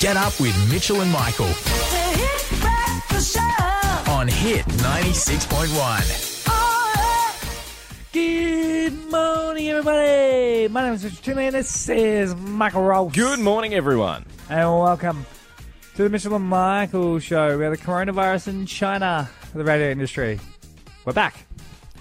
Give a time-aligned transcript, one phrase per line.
[0.00, 1.52] Get up with Mitchell and Michael The
[2.14, 3.40] Hit Breakfast Show.
[4.12, 6.44] on Hit 96.1.
[8.12, 10.68] Good morning, everybody.
[10.68, 13.12] My name is Richard Toomey, and this is Michael Ross.
[13.12, 14.24] Good morning, everyone.
[14.48, 15.26] And welcome
[15.96, 17.58] to the Mitchell and Michael Show.
[17.58, 20.38] We are the coronavirus in China for the radio industry.
[21.04, 21.34] We're back.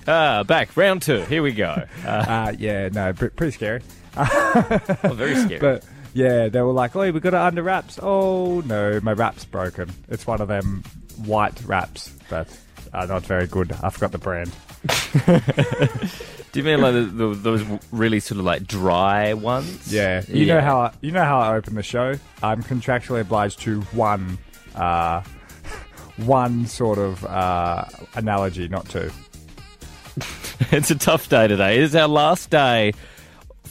[0.08, 1.22] Ah, back round two.
[1.24, 1.84] Here we go.
[2.06, 3.82] Uh, Uh, yeah, no, pre- pretty scary.
[4.16, 5.60] well, very scary.
[5.60, 5.84] But
[6.18, 9.92] yeah, they were like, "Oh, we got it under wraps." Oh no, my wrap's broken.
[10.10, 10.84] It's one of them
[11.26, 12.48] white wraps that
[12.92, 13.72] are not very good.
[13.84, 14.52] I forgot the brand.
[16.52, 19.94] Do you mean like the, the, those really sort of like dry ones?
[19.94, 22.16] Yeah, you know how I, you know how I open the show.
[22.42, 24.40] I'm contractually obliged to one,
[24.74, 25.22] uh,
[26.18, 29.12] one sort of uh, analogy, not two.
[30.72, 31.78] it's a tough day today.
[31.78, 32.94] It is our last day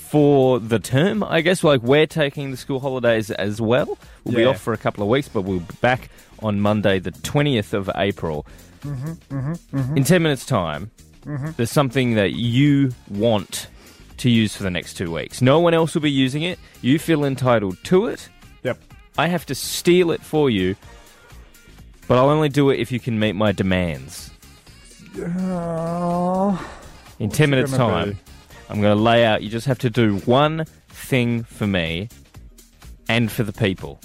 [0.09, 1.63] for the term, I guess.
[1.65, 3.99] Like we're taking the school holidays as well.
[4.25, 6.09] We'll be off for a couple of weeks, but we'll be back
[6.41, 8.47] on Monday, the twentieth of April.
[8.83, 10.91] Mm-hmm, In ten minutes' time,
[11.57, 13.69] there's something that you want
[14.19, 15.43] to use for the next two weeks.
[15.43, 16.59] No one else will be using it.
[16.83, 18.29] You feel entitled to it.
[18.63, 18.79] Yep.
[19.19, 20.77] I have to steal it for you,
[22.09, 24.31] but I'll only do it if you can meet my demands.
[25.19, 26.59] Oh,
[27.19, 28.19] In 10 minutes' time, be?
[28.69, 29.43] I'm going to lay out.
[29.43, 32.09] You just have to do one thing for me
[33.09, 34.01] and for the people.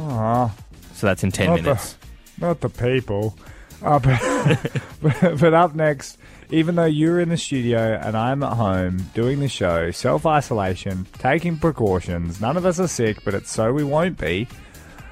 [0.00, 0.52] oh,
[0.94, 1.96] So that's in 10 Not the- minutes.
[2.38, 3.36] not the people.
[3.82, 3.98] Uh,
[5.02, 6.16] but, but up next,
[6.50, 11.06] even though you're in the studio and I'm at home doing the show, self isolation,
[11.18, 14.46] taking precautions, none of us are sick, but it's so we won't be.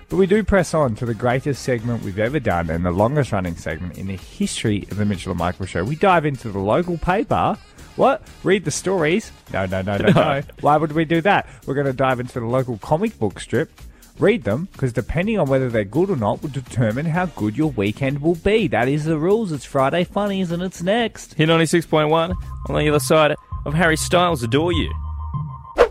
[0.08, 3.30] But we do press on to the greatest segment we've ever done and the longest
[3.32, 5.82] running segment in the history of the Mitchell and Michael show.
[5.84, 7.56] We dive into the local paper.
[7.96, 8.22] What?
[8.42, 9.33] Read the stories?
[9.52, 10.42] No, no, no, no, no.
[10.60, 11.48] Why would we do that?
[11.66, 13.70] We're going to dive into the local comic book strip.
[14.19, 17.70] Read them, because depending on whether they're good or not will determine how good your
[17.70, 18.69] weekend will be.
[18.69, 19.50] That is the rules.
[19.50, 21.34] It's Friday Funnies and it's next.
[21.34, 22.34] Hit 96.1
[22.69, 24.93] on the other side of Harry Styles Adore You.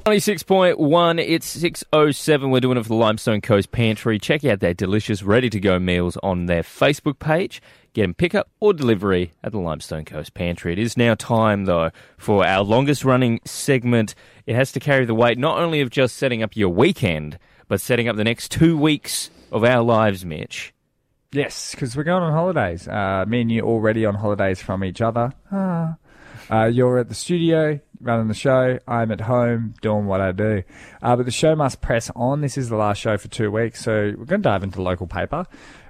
[0.06, 2.52] 96.1, it's 6.07.
[2.52, 4.18] We're doing it for the Limestone Coast Pantry.
[4.18, 7.62] Check out their delicious, ready to go meals on their Facebook page.
[7.94, 10.74] Get them pick up or delivery at the Limestone Coast Pantry.
[10.74, 14.14] It is now time, though, for our longest running segment.
[14.46, 17.82] It has to carry the weight not only of just setting up your weekend, but
[17.82, 20.74] setting up the next two weeks of our lives, Mitch.
[21.32, 22.88] Yes, because we're going on holidays.
[22.88, 25.34] Uh, me and you already on holidays from each other.
[25.52, 25.96] Ah.
[26.50, 28.80] Uh, you're at the studio running the show.
[28.88, 30.64] I'm at home doing what I do.
[31.02, 32.42] Uh, but the show must press on.
[32.42, 35.06] This is the last show for two weeks, so we're going to dive into local
[35.06, 35.46] paper.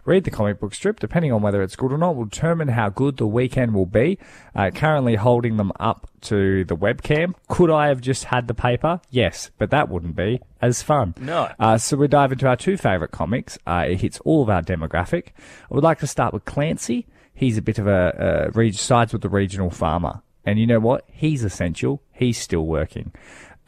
[0.10, 1.00] Read the comic book strip.
[1.00, 4.18] Depending on whether it's good or not, will determine how good the weekend will be.
[4.56, 7.36] Uh, currently holding them up to the webcam.
[7.48, 9.02] Could I have just had the paper?
[9.12, 11.14] Yes, but that wouldn't be as fun.
[11.20, 11.52] No.
[11.60, 13.60] Uh, so we dive into our two favourite comics.
[13.68, 15.28] Uh, it hits all of our demographic.
[15.70, 17.06] I would like to start with Clancy.
[17.36, 20.24] He's a bit of a, uh, sides with the regional farmer.
[20.44, 21.06] And you know what?
[21.06, 22.02] He's essential.
[22.12, 23.12] He's still working.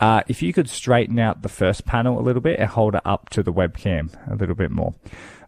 [0.01, 3.01] Uh, if you could straighten out the first panel a little bit and hold it
[3.05, 4.95] up to the webcam a little bit more.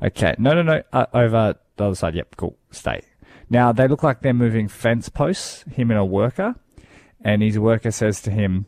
[0.02, 0.36] Okay.
[0.38, 0.84] No, no, no.
[0.94, 2.14] Uh, over the other side.
[2.14, 2.36] Yep.
[2.38, 2.56] Cool.
[2.70, 3.02] Stay.
[3.50, 6.56] Now they look like they're moving fence posts, him and a worker.
[7.22, 8.68] And his worker says to him,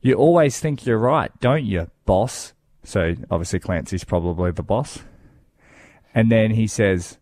[0.00, 2.54] you always think you're right, don't you, boss?
[2.84, 5.00] So obviously Clancy's probably the boss.
[6.14, 7.18] And then he says,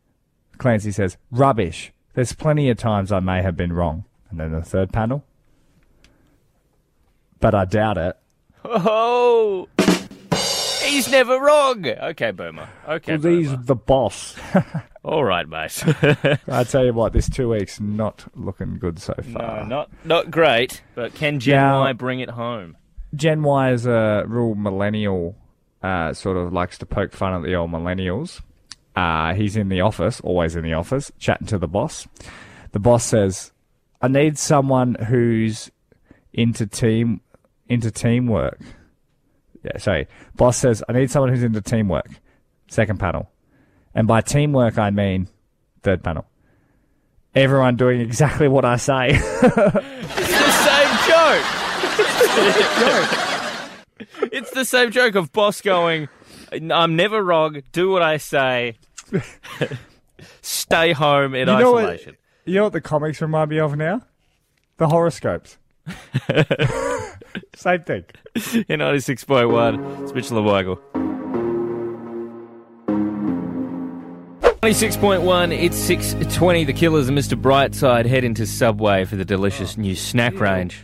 [0.59, 1.93] Clancy says, rubbish.
[2.15, 4.05] There's plenty of times I may have been wrong.
[4.31, 5.25] And then the third panel.
[7.47, 8.17] But I doubt it.
[8.65, 9.69] Oh!
[10.83, 11.87] He's never wrong!
[11.87, 12.69] Okay, Boomer.
[12.89, 13.63] Okay, Well, he's Boomer.
[13.63, 14.35] the boss.
[15.05, 15.81] All right, mate.
[16.49, 19.61] I tell you what, this two weeks not looking good so far.
[19.63, 22.77] no, not not great, but can Gen Now- Y bring it home?
[23.15, 25.37] Gen Y is a real millennial,
[25.85, 28.41] uh, sort of likes to poke fun at the old millennials.
[28.97, 32.09] Uh, he's in the office, always in the office, chatting to the boss.
[32.73, 33.53] The boss says,
[34.03, 35.71] I need someone who's
[36.39, 37.23] into team,
[37.69, 38.61] into teamwork.
[39.63, 40.07] Yeah, sorry.
[40.37, 42.09] Boss says, I need someone who's into teamwork.
[42.69, 43.31] Second panel.
[43.95, 45.29] And by teamwork, I mean
[45.83, 46.27] third panel.
[47.35, 49.09] Everyone doing exactly what I say.
[49.11, 51.45] It's the same joke.
[54.33, 56.09] it's the same joke of boss going,
[56.53, 57.63] "I'm never wrong.
[57.73, 58.79] Do what I say.
[60.43, 63.77] Stay home in You know what- isolation." You know what the comics remind me of
[63.77, 64.03] now?
[64.77, 65.59] The horoscopes.
[67.57, 68.05] Same thing.
[68.69, 70.81] In ninety six point one, it's Mitchell and Michael.
[74.63, 76.67] 96.1, it's 6.20.
[76.67, 77.41] The Killers and Mr.
[77.41, 80.83] Brightside head into Subway for the delicious new snack range.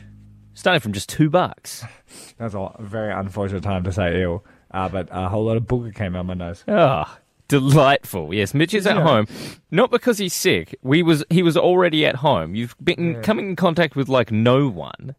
[0.54, 1.84] Starting from just two bucks.
[2.38, 4.44] That's a very unfortunate time to say ill.
[4.70, 6.62] uh, but a whole lot of booger came out my nose.
[6.68, 7.18] Ah,
[7.48, 8.32] delightful.
[8.32, 9.02] Yes, Mitch is at Yeah.
[9.02, 9.26] home,
[9.72, 10.78] not because he's sick.
[10.82, 12.54] We was he was already at home.
[12.54, 15.16] You've been coming in contact with like no one.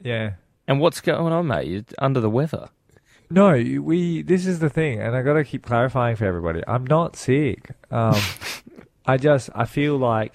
[0.00, 0.34] Yeah.
[0.68, 1.66] And what's going on, mate?
[1.66, 2.70] You're under the weather.
[3.30, 4.22] No, we.
[4.22, 6.62] This is the thing, and I got to keep clarifying for everybody.
[6.66, 7.70] I'm not sick.
[7.90, 8.20] Um,
[9.06, 10.34] I just I feel like,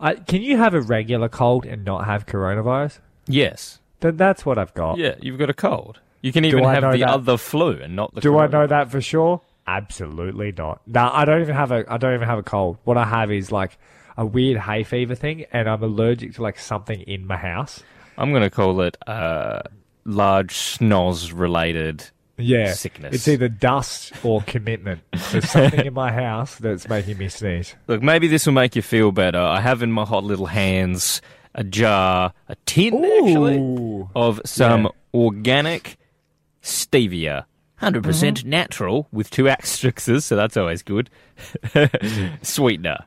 [0.00, 2.98] I can you have a regular cold and not have coronavirus?
[3.26, 3.80] Yes.
[4.00, 4.98] Then that's what I've got.
[4.98, 6.00] Yeah, you've got a cold.
[6.20, 7.08] You can even have the that?
[7.08, 8.20] other flu and not the.
[8.20, 9.42] Do I know that for sure?
[9.66, 10.80] Absolutely not.
[10.86, 11.84] No, I don't even have a.
[11.90, 12.78] I don't even have a cold.
[12.84, 13.78] What I have is like
[14.16, 17.82] a weird hay fever thing, and I'm allergic to like something in my house.
[18.18, 19.60] I'm going to call it uh,
[20.04, 22.04] large snoz related.
[22.36, 23.14] Yeah, Sickness.
[23.14, 25.00] It's either dust or commitment.
[25.30, 27.76] There's something in my house that's making me sneeze.
[27.86, 29.38] Look, maybe this will make you feel better.
[29.38, 31.22] I have in my hot little hands
[31.54, 34.90] a jar, a tin actually, of some Yeah.
[35.14, 35.96] organic
[36.62, 37.44] stevia.
[37.80, 38.00] 100% Mm-hmm.
[38.00, 41.10] percent natural with two asterisks, so that's always good.
[42.42, 42.98] Sweetener.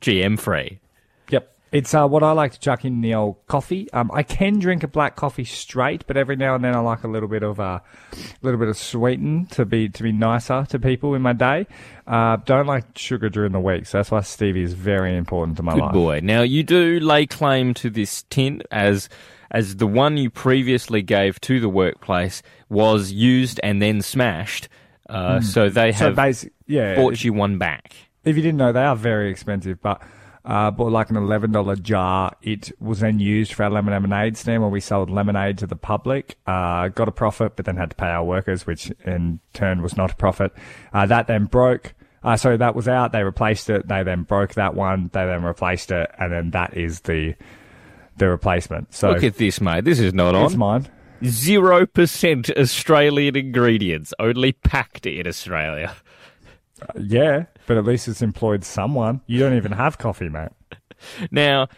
[0.00, 0.80] GM free.
[1.72, 3.88] It's uh, what I like to chuck in the old coffee.
[3.92, 7.04] Um, I can drink a black coffee straight, but every now and then I like
[7.04, 7.78] a little bit of uh,
[8.12, 11.66] a little bit of sweeten to be to be nicer to people in my day.
[12.08, 15.62] Uh, don't like sugar during the week, so that's why stevia is very important to
[15.62, 15.92] my Good life.
[15.92, 16.20] boy.
[16.24, 19.08] Now you do lay claim to this tin as
[19.52, 24.68] as the one you previously gave to the workplace was used and then smashed.
[25.08, 25.92] Uh, So they.
[25.92, 26.96] So have basic, yeah.
[26.96, 27.94] bought you one back.
[28.24, 30.00] if you didn't know, they are very expensive, but
[30.44, 32.34] uh, bought like an eleven dollar jar.
[32.42, 35.76] It was then used for our lemon lemonade stand where we sold lemonade to the
[35.76, 36.36] public.
[36.46, 39.96] Uh, got a profit, but then had to pay our workers, which in turn was
[39.96, 40.52] not a profit.
[40.92, 41.94] Uh, that then broke.
[42.22, 43.12] Uh, so that was out.
[43.12, 43.88] They replaced it.
[43.88, 45.10] They then broke that one.
[45.12, 47.34] They then replaced it, and then that is the
[48.16, 48.92] the replacement.
[48.92, 49.84] So Look at this, mate.
[49.84, 50.44] This is not on.
[50.46, 50.86] it's mine.
[51.24, 55.94] Zero percent Australian ingredients, only packed in Australia.
[56.98, 59.20] Yeah, but at least it's employed someone.
[59.28, 60.48] You don't even have coffee, mate.
[61.30, 61.68] Now,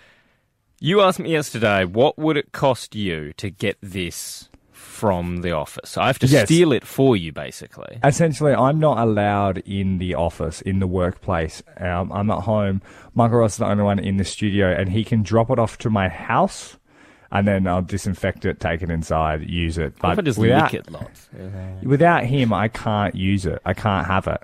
[0.80, 5.98] you asked me yesterday, what would it cost you to get this from the office?
[5.98, 6.46] I have to Yes.
[6.48, 7.98] steal it for you, basically.
[8.02, 11.62] Essentially, I'm not allowed in the office, in the workplace.
[11.76, 12.80] Um, I'm at home.
[13.14, 15.76] Michael Ross is the only one in the studio, and he can drop it off
[15.78, 16.78] to my house,
[17.30, 19.92] and then I'll disinfect it, take it inside, use it.
[20.00, 21.28] What if I But just without, it lots?
[21.82, 23.60] without him, I can't use it.
[23.66, 24.42] I can't have it.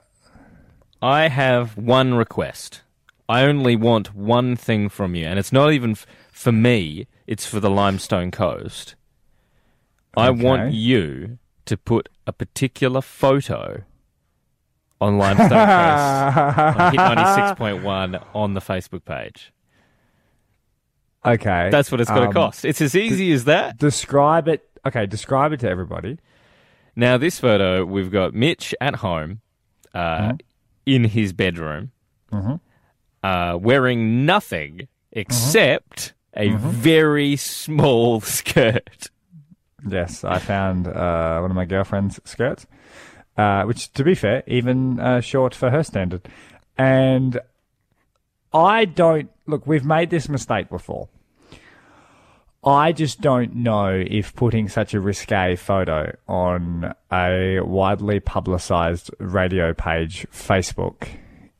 [1.01, 2.83] I have one request.
[3.29, 7.47] I only want one thing from you, and it's not even f- for me, it's
[7.47, 8.95] for the Limestone Coast.
[10.17, 10.43] I Okay.
[10.43, 13.83] want you to put a particular photo
[15.01, 19.53] on Limestone Coast on Hit 96.1 on the Facebook page.
[21.27, 21.69] Okay.
[21.71, 22.65] That's what it's going to Um, cost.
[22.65, 23.77] It's as easy as that.
[23.77, 24.63] Describe it.
[24.87, 26.17] Okay, describe it to everybody.
[26.97, 29.41] Now, this photo, we've got Mitch at home
[29.93, 30.35] uh,
[30.95, 31.91] in his bedroom
[33.23, 39.11] uh, wearing nothing except a very small skirt.
[39.89, 42.67] Yes, I found uh, one of my girlfriend's skirts,
[43.37, 46.23] uh, which, to be fair, even uh, short for her standard.
[46.77, 47.41] And
[48.53, 49.67] I don't look.
[49.67, 51.09] We've made this mistake before.
[52.65, 59.73] I just don't know if putting such a risque photo on a widely publicized radio
[59.73, 61.09] page, Facebook,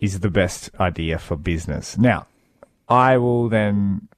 [0.01, 1.97] is the best idea for business.
[1.97, 2.27] Now,
[2.89, 4.09] I will then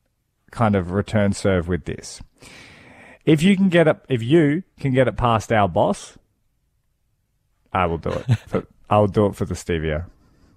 [0.51, 2.23] kind of return serve with this.
[3.27, 6.17] If you can get it, if you can get it past our boss,
[7.73, 8.39] I will do it.
[8.47, 10.07] For, I'll do it for the stevia.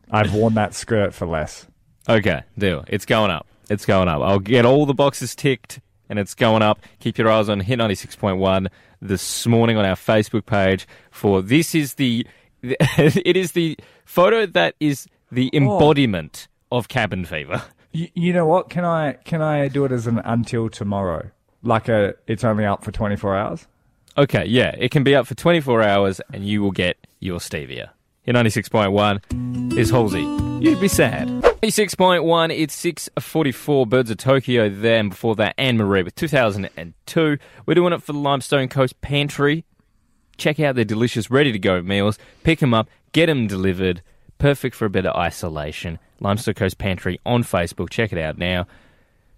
[0.10, 1.68] I've worn that skirt for less.
[2.10, 2.84] Okay, deal.
[2.88, 3.46] It's going up.
[3.70, 4.24] It's going up.
[4.24, 5.80] I'll get all the boxes ticked
[6.14, 6.80] and it's going up.
[7.00, 8.68] Keep your eyes on Hit 96.1
[9.02, 12.28] this morning on our Facebook page for this is the
[12.62, 15.58] it is the photo that is the oh.
[15.58, 17.64] embodiment of cabin fever.
[17.92, 18.70] You, you know what?
[18.70, 21.32] Can I can I do it as an until tomorrow?
[21.64, 23.68] Like a, it's only up for twenty four hours.
[24.16, 27.90] Okay, yeah, it can be up for 24 hours and you will get your stevia.
[28.26, 30.22] Your 96.1 is Halsey.
[30.64, 31.53] You'd be sad.
[31.64, 37.38] 96.1, it's 6.44, Birds of Tokyo there, and before that, Anne Marie with 2002.
[37.66, 39.64] We're doing it for the Limestone Coast Pantry.
[40.36, 42.20] Check out their delicious ready-to-go meals.
[42.44, 44.02] Pick them up, get them delivered.
[44.40, 46.00] Perfect for a bit of isolation.
[46.20, 47.90] Limestone Coast Pantry on Facebook.
[47.90, 48.68] Check it out now.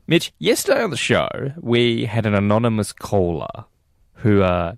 [0.07, 1.29] Mitch, yesterday on the show,
[1.61, 3.65] we had an anonymous caller
[4.15, 4.73] who uh,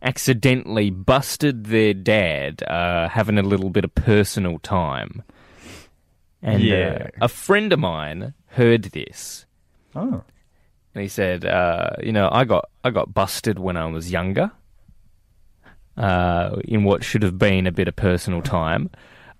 [0.00, 5.24] accidentally busted their dad uh, having a little bit of personal time.
[6.42, 7.08] And Yeah.
[7.20, 9.46] uh, a friend of mine heard this,
[9.94, 10.22] Oh,
[10.94, 14.52] and he said, uh, "You know, I got I got busted when I was younger."
[15.96, 18.88] uh, in what should have been a bit of personal time.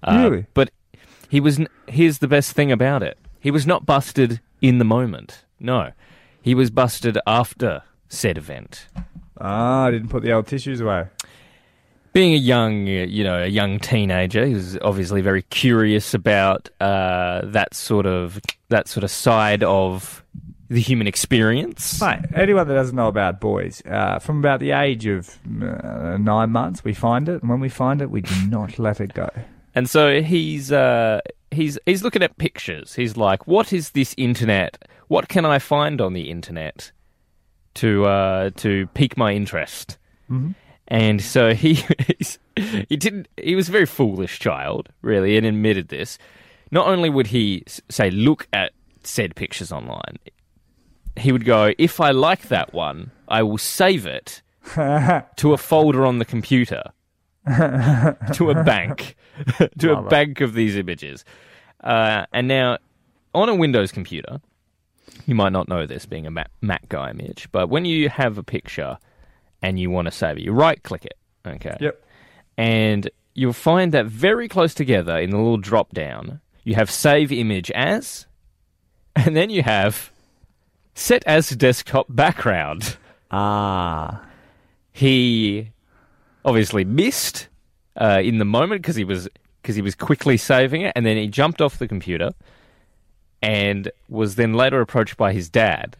[0.02, 0.46] Uh, Really?
[0.54, 0.70] But
[1.28, 1.58] he was.
[1.60, 5.44] N- here's the best thing about it: he was not busted in the moment.
[5.60, 5.92] No,
[6.42, 8.88] he was busted after said event.
[9.40, 11.06] Ah, I didn't put the old tissues away.
[12.18, 17.42] Being a young, you know, a young teenager, he was obviously very curious about uh,
[17.44, 20.25] that sort of that sort of side of
[20.68, 22.00] the human experience.
[22.00, 26.50] Mate, anyone that doesn't know about boys, uh, from about the age of uh, nine
[26.50, 29.30] months, we find it, and when we find it, we do not let it go.
[29.76, 31.20] And so he's uh,
[31.52, 32.96] he's he's looking at pictures.
[32.96, 34.88] He's like, "What is this internet?
[35.06, 36.90] What can I find on the internet
[37.75, 39.98] to uh, to pique my interest?"
[40.88, 43.28] And so he he's, he didn't.
[43.37, 46.18] He was a very foolish child, really, and admitted this.
[46.71, 48.73] Not only would he say, "Look at
[49.04, 50.18] said pictures online,"
[51.16, 54.42] he would go, "If I like that one, I will save it
[54.75, 56.83] to a folder on the computer."
[58.35, 59.16] to a bank,
[59.78, 60.11] to a Love it.
[60.11, 61.25] bank of these images.
[61.83, 62.76] Uh, and now,
[63.35, 64.38] on a Windows computer,
[65.25, 68.37] you might not know this being a Mac, Mac guy, Mitch, but when you have
[68.37, 68.99] a picture
[69.62, 71.76] and you want to save it, you right click it, okay?
[71.80, 72.04] Yep.
[72.56, 77.30] And you'll find that very close together in the little drop down, you have save
[77.32, 78.26] image as,
[79.16, 80.10] and then you have
[80.94, 82.96] set as desktop background
[83.30, 84.22] Ah.
[84.90, 85.70] he
[86.44, 87.48] obviously missed
[88.00, 89.28] uh, in the moment because he was
[89.60, 92.30] because he was quickly saving it, and then he jumped off the computer,
[93.42, 95.96] and was then later approached by his dad,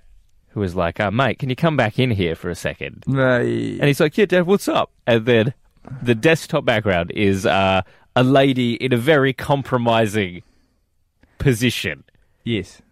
[0.59, 3.05] who was like, uh, "Mate, can you come back in here for a second?
[3.07, 5.55] And he's like, "Yeah, Dad, what's up?" And then
[6.03, 7.83] the desktop background is uh,
[8.17, 10.43] a lady in a very compromising
[11.39, 12.05] position,
[12.45, 12.83] yes.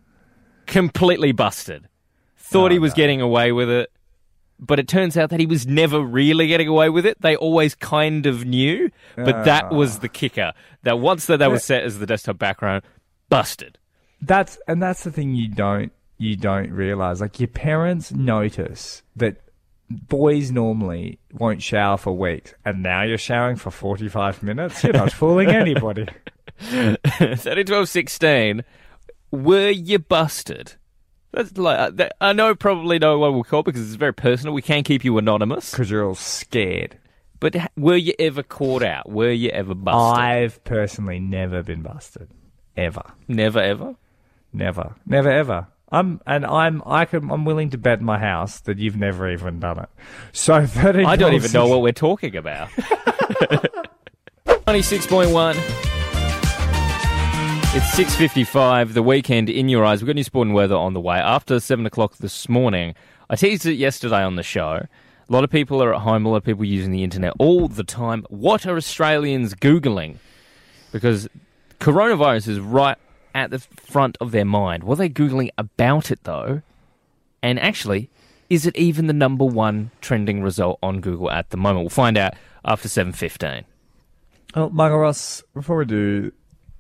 [0.67, 1.89] completely busted.
[2.39, 2.97] Thought Oh, he was no.
[2.97, 3.91] getting away with it,
[4.61, 7.21] but it turns out that he was never really getting away with it.
[7.21, 9.75] They always kind of knew, but that Ah.
[9.75, 10.53] was the kicker.
[10.85, 12.83] That once that that was set as the desktop background,
[13.29, 13.79] busted.
[14.23, 17.21] That's and that's the thing you don't you don't realize.
[17.21, 19.37] Like your parents notice that
[19.89, 24.83] boys normally won't shower for weeks, and now you're showering for forty five minutes.
[24.83, 26.07] You're not fooling anybody.
[26.59, 28.65] 30, 12, 16,
[29.31, 30.73] were you busted?
[31.33, 34.55] That's like uh, that, I know probably no one will call because it's very personal.
[34.55, 35.71] We can't keep you anonymous.
[35.71, 36.99] Because you're all scared.
[37.41, 39.11] But ha- were you ever caught out?
[39.11, 40.19] Were you ever busted?
[40.19, 42.31] I've personally never been busted,
[42.75, 43.97] ever, Never ever.
[44.55, 45.67] never, never, ever.
[45.91, 49.61] I'm and I'm I can I'm willing to bet my house that you've never even
[49.61, 49.89] done it.
[50.33, 51.05] So thirty.
[51.05, 52.69] I don't even know what we're talking about.
[54.67, 55.55] 96.1.
[57.77, 60.01] It's 6.55, the weekend in your eyes.
[60.01, 61.19] We've got new sport and weather on the way.
[61.19, 62.95] After 7 o'clock this morning,
[63.29, 64.87] I teased it yesterday on the show.
[65.29, 67.69] A lot of people are at home, a lot of people using the internet all
[67.69, 68.25] the time.
[68.31, 70.17] What are Australians Googling?
[70.91, 71.29] Because
[71.79, 72.97] coronavirus is right
[73.37, 74.83] at the front of their mind.
[74.83, 76.63] Were they Googling about it, though?
[77.43, 78.09] And actually,
[78.49, 81.83] is it even the number one trending result on Google at the moment?
[81.83, 82.33] We'll find out
[82.65, 83.65] after 7.15.
[84.55, 86.33] Well, Michael Ross, before we do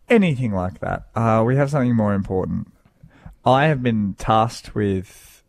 [0.09, 2.73] anything like that, uh, we have something more important.
[3.45, 5.43] I have been tasked with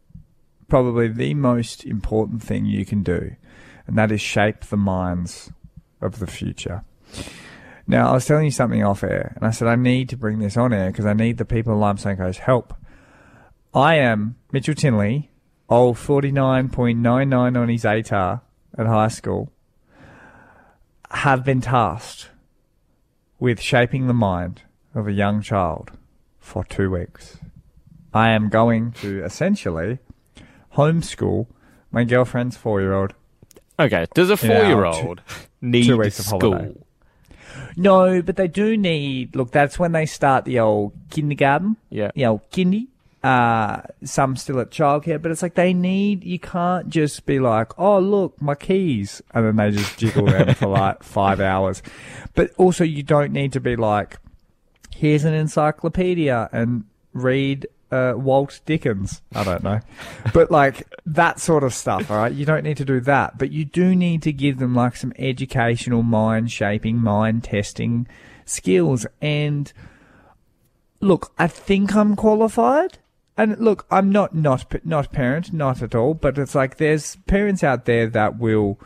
[0.67, 3.33] probably the most important thing you can do,
[3.87, 5.51] and that is shape the minds
[6.01, 6.83] of the future.
[7.87, 10.39] Now, I was telling you something off air, and I said I need to bring
[10.39, 12.73] this on air because I need the people of Limestone Coast help.
[13.73, 15.31] I am Mitchell Tinley,
[15.69, 18.41] old 49.99 on his ATAR
[18.77, 19.51] at high school,
[21.11, 22.29] have been tasked
[23.39, 24.63] with shaping the mind
[24.93, 25.91] of a young child
[26.39, 27.37] for two weeks.
[28.13, 29.99] I am going to essentially
[30.75, 31.47] homeschool
[31.91, 33.13] my girlfriend's four year old.
[33.79, 35.21] Okay, does a four-year-old
[35.61, 36.53] need two weeks of school?
[36.53, 36.73] holiday.
[37.77, 39.35] No, but they do need.
[39.35, 41.77] Look, that's when they start the old kindergarten.
[41.91, 42.09] Yeah.
[42.15, 42.87] You know, kindy.
[43.23, 46.23] Uh, some still at childcare, but it's like they need.
[46.23, 50.53] You can't just be like, "Oh, look, my keys," and then they just jiggle them
[50.55, 51.83] for like five hours.
[52.35, 54.17] But also, you don't need to be like,
[54.95, 59.21] "Here's an encyclopedia and read." Uh, Walt Dickens.
[59.33, 59.79] I don't know.
[60.33, 62.33] But like that sort of stuff, all right?
[62.33, 63.37] You don't need to do that.
[63.37, 68.07] But you do need to give them like some educational mind shaping, mind testing
[68.45, 69.05] skills.
[69.21, 69.71] And
[70.99, 72.97] look, I think I'm qualified.
[73.37, 76.13] And look, I'm not not not parent, not at all.
[76.13, 78.79] But it's like there's parents out there that will,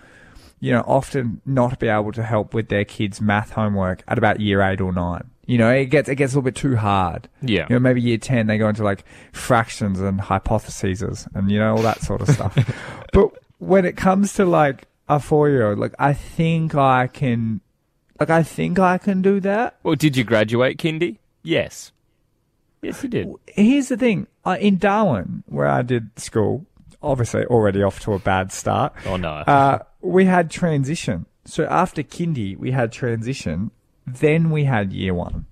[0.59, 4.41] you know, often not be able to help with their kids' math homework at about
[4.41, 5.30] year eight or nine.
[5.51, 7.27] You know, it gets it gets a little bit too hard.
[7.41, 7.65] Yeah.
[7.69, 9.03] You know, maybe year ten they go into like
[9.33, 12.57] fractions and hypotheses and you know all that sort of stuff.
[13.13, 15.79] but when it comes to like a four year old.
[15.79, 17.61] Like I think I can.
[18.19, 19.77] Like I think I can do that.
[19.83, 21.17] Well, did you graduate, Kindy?
[21.43, 21.91] Yes.
[22.81, 23.27] Yes, you did.
[23.47, 24.27] Here's the thing:
[24.59, 26.65] in Darwin, where I did school,
[27.01, 28.93] obviously already off to a bad start.
[29.05, 29.29] Oh, no.
[29.29, 31.25] Uh, we had transition.
[31.45, 33.71] So after kindy, we had transition.
[34.07, 35.45] Then we had year one.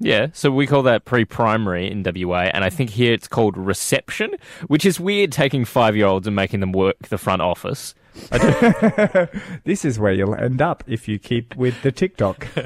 [0.00, 4.32] Yeah, so we call that pre-primary in WA, and I think here it's called reception,
[4.66, 7.94] which is weird taking five-year-olds and making them work the front office.
[9.64, 12.46] This is where you'll end up if you keep with the TikTok.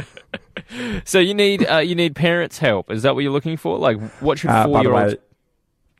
[1.05, 2.91] So you need uh, you need parents' help.
[2.91, 3.79] Is that what you're looking for?
[3.79, 5.15] Like, what should Uh, by the four-year-olds?
[5.15, 5.21] way,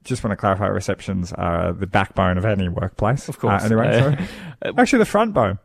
[0.05, 3.29] just want to clarify: receptions are the backbone of any workplace.
[3.29, 3.63] Of course.
[3.63, 4.27] Uh, anyway,
[4.63, 5.59] Uh, actually, the front bone.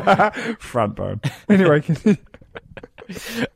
[0.58, 1.20] front bone.
[1.48, 1.82] Anyway,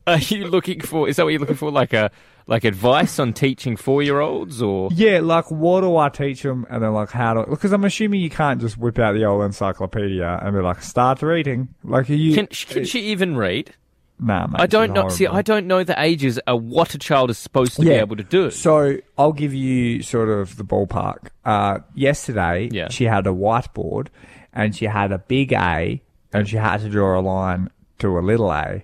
[0.07, 1.07] Are you looking for?
[1.09, 1.71] Is that what you're looking for?
[1.71, 2.11] Like a
[2.45, 6.65] like advice on teaching four-year-olds, or yeah, like what do I teach them?
[6.69, 7.49] And then like how do?
[7.49, 11.21] Because I'm assuming you can't just whip out the old encyclopedia and be like, start
[11.23, 11.69] reading.
[11.83, 12.35] Like are you?
[12.35, 13.73] can can she even read?
[14.19, 15.09] nah, mate, I don't know.
[15.09, 15.25] See.
[15.25, 18.23] I don't know the ages of what a child is supposed to be able to
[18.23, 18.51] do.
[18.51, 21.29] So I'll give you sort of the ballpark.
[21.45, 22.89] Uh, yesterday, Yeah.
[22.89, 24.07] she had a whiteboard
[24.53, 26.01] and she had a big A
[26.33, 27.69] and she had to draw a line
[27.99, 28.83] to a little A.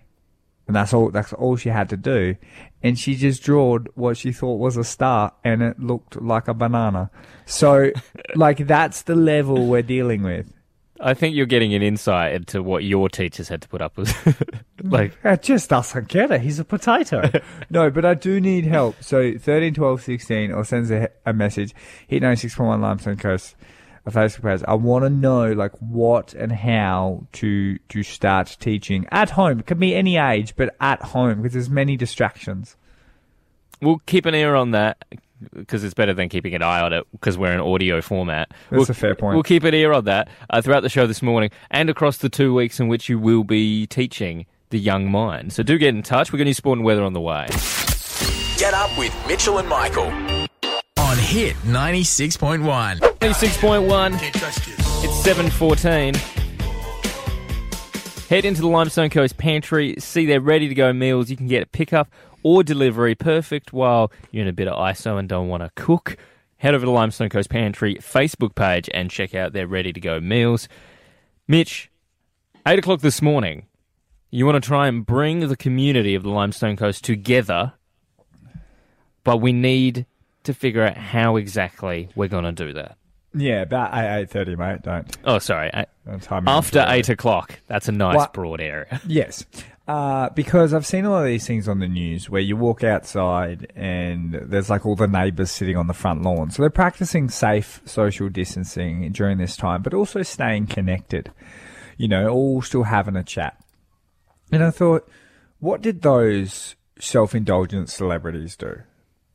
[0.68, 2.36] And that's all, that's all she had to do.
[2.82, 6.54] And she just drawed what she thought was a star and it looked like a
[6.54, 7.12] banana.
[7.46, 7.92] So,
[8.36, 10.52] like, that's the level we're dealing with.
[11.00, 14.64] I think you're getting an insight into what your teachers had to put up with.
[14.84, 16.42] like, It just doesn't get it.
[16.42, 17.30] He's a potato.
[17.70, 18.96] no, but I do need help.
[19.04, 21.75] So 13, 12, 16, or sends a, a message.
[22.08, 23.56] Hit 96.1 Limestone Coast,
[24.05, 24.63] a Facebook page.
[24.67, 29.59] I want to know like what and how to to start teaching at home.
[29.59, 32.75] It can be any age, but at home because there's many distractions.
[33.81, 35.03] we'll keep an ear on that
[35.53, 38.50] because it's better than keeping an eye on it because we're in audio format.
[38.69, 39.35] That's we'll, a fair point.
[39.35, 42.29] We'll keep an ear on that uh, throughout the show this morning and across the
[42.29, 45.53] two weeks in which you will be teaching the young mind.
[45.53, 46.31] So do get in touch.
[46.31, 47.47] We're going to use sport and weather on the way.
[48.57, 50.34] Get up with Mitchell and Michael on
[51.25, 53.00] Hit 96.1.
[53.00, 54.14] 26.1.
[55.03, 56.16] It's 7.14.
[58.29, 61.29] Head into the Limestone Coast pantry, see their ready to go meals.
[61.29, 62.09] You can get a pickup
[62.44, 66.16] or delivery, perfect while you're in a bit of ISO and don't want to cook.
[66.57, 70.20] Head over to Limestone Coast Pantry Facebook page and check out their ready to go
[70.22, 70.70] meals.
[71.48, 71.90] Mitch,
[72.68, 73.66] 8 o'clock this morning,
[74.29, 77.74] you want to try and bring the community of the Limestone Coast together,
[79.24, 80.05] but we need
[80.46, 82.98] to figure out how exactly we're going to do that.
[83.34, 84.84] Yeah, about eight thirty, mate.
[84.84, 85.18] Don't.
[85.25, 85.70] Oh, sorry.
[85.74, 85.86] I-
[86.48, 87.60] After eight o'clock.
[87.68, 88.34] That's a nice What?
[88.34, 89.01] broad area.
[89.08, 89.44] Yes.
[89.88, 92.84] Uh, because I've seen a lot of these things on the news where you walk
[92.84, 96.50] outside and there's like all the neighbours sitting on the front lawn.
[96.50, 101.31] So they're practicing safe social distancing during this time, but also staying connected.
[101.98, 103.62] You know, all still having a chat.
[104.51, 105.08] And I thought,
[105.60, 108.81] what did those self indulgent celebrities do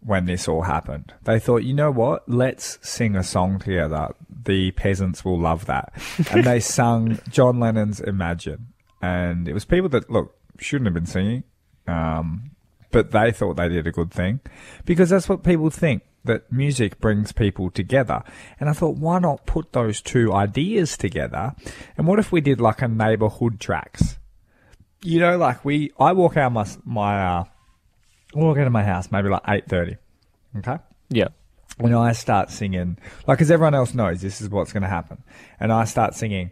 [0.00, 1.14] when this all happened?
[1.24, 2.28] They thought, you know what?
[2.28, 4.14] Let's sing a song together.
[4.44, 5.92] The peasants will love that.
[6.30, 8.68] and they sung John Lennon's Imagine.
[9.02, 11.44] And it was people that, look, shouldn't have been singing.
[11.86, 12.50] Um,
[12.90, 14.40] but they thought they did a good thing
[14.84, 18.22] because that's what people think that music brings people together.
[18.58, 21.54] And I thought, why not put those two ideas together?
[21.96, 24.18] And what if we did like a neighborhood tracks?
[25.02, 27.44] You know, like we, I walk out my, my, uh,
[28.35, 29.99] walk out of my house maybe like 8.30.
[30.59, 30.79] Okay.
[31.09, 31.29] Yeah.
[31.79, 35.23] When I start singing, like, as everyone else knows, this is what's going to happen.
[35.59, 36.51] And I start singing,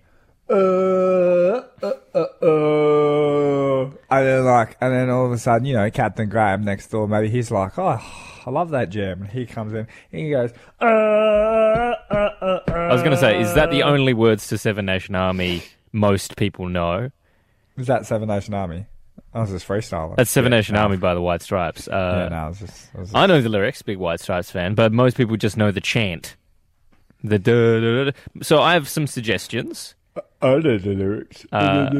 [0.49, 5.91] uh, uh, uh, uh, and then like, and then all of a sudden, you know,
[5.91, 8.01] Captain Graham next door, maybe he's like, oh,
[8.47, 9.23] I love that jam.
[9.23, 12.73] And he comes in and he goes, uh, uh, uh, uh.
[12.73, 15.63] I was going to say, is that the only words to Seven Nation Army
[15.93, 17.11] most people know?
[17.77, 18.87] Is that Seven Nation Army?
[19.35, 20.17] I was just freestyling.
[20.17, 20.83] That's Seven Nation no.
[20.83, 21.87] Army by the White Stripes.
[21.89, 24.21] Yeah, Uh, no, I was just, I was just I know the lyrics, big White
[24.21, 26.37] Stripes fan, but most people just know the chant.
[27.25, 28.15] The.
[28.43, 29.95] So I have some suggestions.
[30.41, 31.47] I know the lyrics.
[31.53, 31.91] Uh,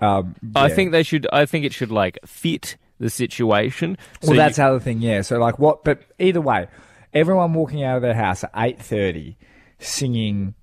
[0.04, 1.26] um, I think they should.
[1.32, 3.96] I think it should like fit the situation.
[4.20, 5.22] So well, that's you- the other thing, yeah.
[5.22, 5.84] So, like, what?
[5.84, 6.66] But either way,
[7.12, 9.36] everyone walking out of their house at eight thirty,
[9.78, 10.54] singing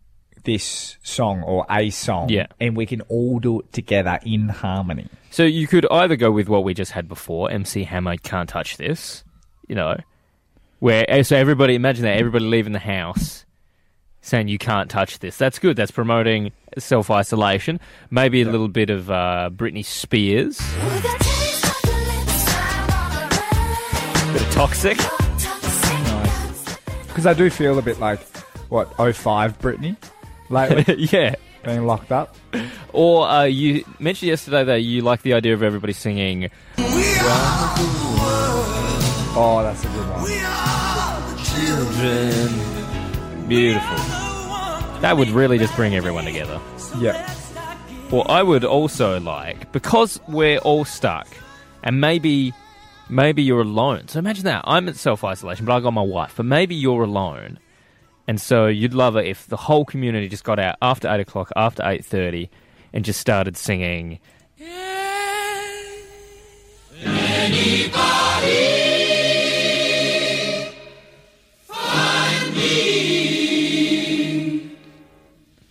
[0.44, 2.48] this song or a song, Yeah.
[2.60, 5.08] and we can all do it together in harmony.
[5.30, 8.78] So you could either go with what we just had before, MC Hammer can't touch
[8.78, 9.24] this,
[9.68, 9.98] you know,
[10.80, 13.46] where eh, so everybody imagine that everybody leaving the house
[14.22, 15.38] saying you can't touch this.
[15.38, 15.76] That's good.
[15.76, 17.80] That's promoting self isolation.
[18.10, 20.60] Maybe a little bit of uh, Britney Spears,
[24.34, 24.98] bit of toxic.
[27.08, 28.20] Because I do feel a bit like
[28.70, 29.98] what 05 Britney.
[30.52, 31.36] Lately, yeah.
[31.64, 32.36] being locked up.
[32.94, 36.50] Or uh, you mentioned yesterday that you like the idea of everybody singing.
[39.34, 40.28] Oh, that's a good one.
[43.48, 43.98] Beautiful.
[45.02, 46.60] That would really just bring everyone together.
[47.00, 47.34] Yeah.
[48.12, 51.28] Well, I would also like because we're all stuck,
[51.84, 52.54] and maybe,
[53.10, 54.10] maybe you're alone.
[54.10, 56.34] So imagine that I'm in self isolation, but I got my wife.
[56.36, 57.58] But maybe you're alone,
[58.32, 61.52] and so you'd love it if the whole community just got out after eight o'clock,
[61.58, 62.50] after eight thirty,
[62.94, 64.20] and just started singing.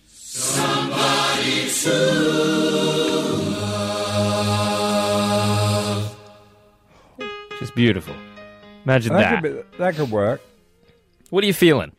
[0.05, 1.67] somebody
[7.57, 8.13] Just beautiful.
[8.85, 9.41] Imagine That that.
[9.41, 10.41] could, be, that could work.
[11.31, 11.91] What are you feeling?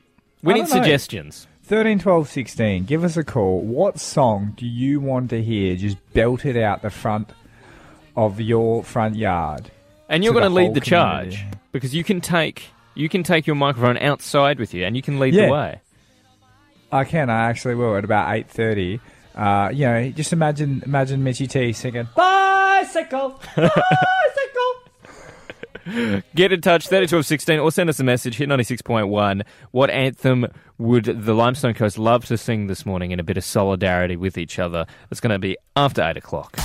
[0.42, 0.82] We I need don't know.
[0.82, 1.46] suggestions.
[1.64, 2.84] 13, 12, 16.
[2.84, 3.60] Give us a call.
[3.60, 7.30] What song do you want to hear just belted out the front
[8.16, 9.70] of your front yard?
[10.08, 11.58] And you're to going to lead whole the charge community.
[11.70, 15.18] because you can take you can take your microphone outside with you and you can
[15.18, 15.46] lead Yeah.
[15.46, 15.80] the way.
[16.90, 17.30] I can.
[17.30, 19.00] I actually will at about eight thirty.
[19.34, 23.70] Uh, you know, just imagine imagine Mitchy T singing bicycle, bicycle.
[26.34, 29.42] Get in touch, 3216, or send us a message, hit 96.1.
[29.72, 30.46] What anthem
[30.78, 34.38] would the Limestone Coast love to sing this morning in a bit of solidarity with
[34.38, 34.86] each other?
[35.10, 36.56] It's going to be after 8 o'clock.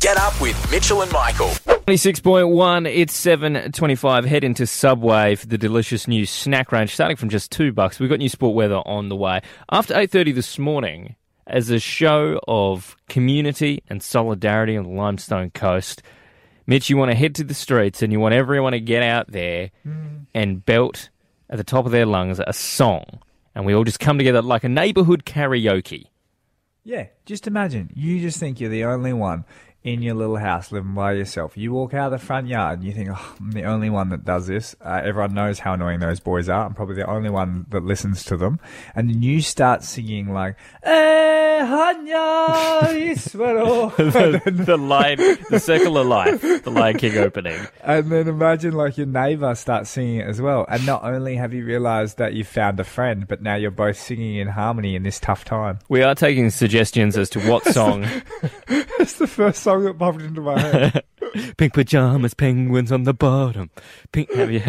[0.00, 1.48] Get up with Mitchell and Michael.
[1.86, 4.26] 26.1, it's 7.25.
[4.26, 7.98] Head into Subway for the delicious new snack range, starting from just two bucks.
[7.98, 9.40] We've got new sport weather on the way.
[9.70, 16.02] After 8.30 this morning, as a show of community and solidarity on the Limestone Coast,
[16.66, 19.30] Mitch, you want to head to the streets and you want everyone to get out
[19.30, 20.26] there mm.
[20.34, 21.10] and belt
[21.50, 23.04] at the top of their lungs a song.
[23.54, 26.06] And we all just come together like a neighborhood karaoke.
[26.82, 27.90] Yeah, just imagine.
[27.94, 29.44] You just think you're the only one
[29.84, 31.58] in your little house living by yourself.
[31.58, 34.08] You walk out of the front yard and you think, oh, I'm the only one
[34.08, 34.74] that does this.
[34.80, 36.64] Uh, everyone knows how annoying those boys are.
[36.64, 38.58] I'm probably the only one that listens to them.
[38.94, 41.54] And then you start singing like, Eh,
[43.96, 45.18] the, the line,
[45.50, 47.66] the circle of life, the Lion King opening.
[47.82, 50.64] And then imagine like your neighbor starts singing it as well.
[50.68, 53.98] And not only have you realized that you found a friend, but now you're both
[53.98, 55.78] singing in harmony in this tough time.
[55.88, 58.02] We are taking suggestions as to what song.
[58.98, 61.02] That's the first song that popped into my head.
[61.56, 63.70] Pink pajamas, penguins on the bottom.
[64.12, 64.32] Pink.
[64.34, 64.62] Have you?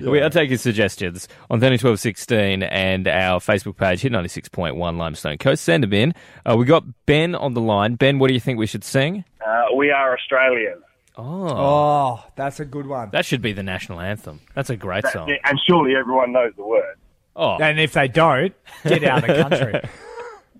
[0.10, 4.48] We are taking suggestions on thirty twelve sixteen and our Facebook page, hit ninety six
[4.48, 5.64] point one Limestone Coast.
[5.64, 6.14] Send them in.
[6.46, 7.96] Uh, we got Ben on the line.
[7.96, 9.24] Ben, what do you think we should sing?
[9.46, 10.80] Uh, we are Australian.
[11.16, 13.10] Oh, oh, that's a good one.
[13.10, 14.40] that should be the national anthem.
[14.54, 15.34] That's a great song.
[15.44, 16.94] And surely everyone knows the word.
[17.34, 19.80] Oh, And if they don't, get out of the country.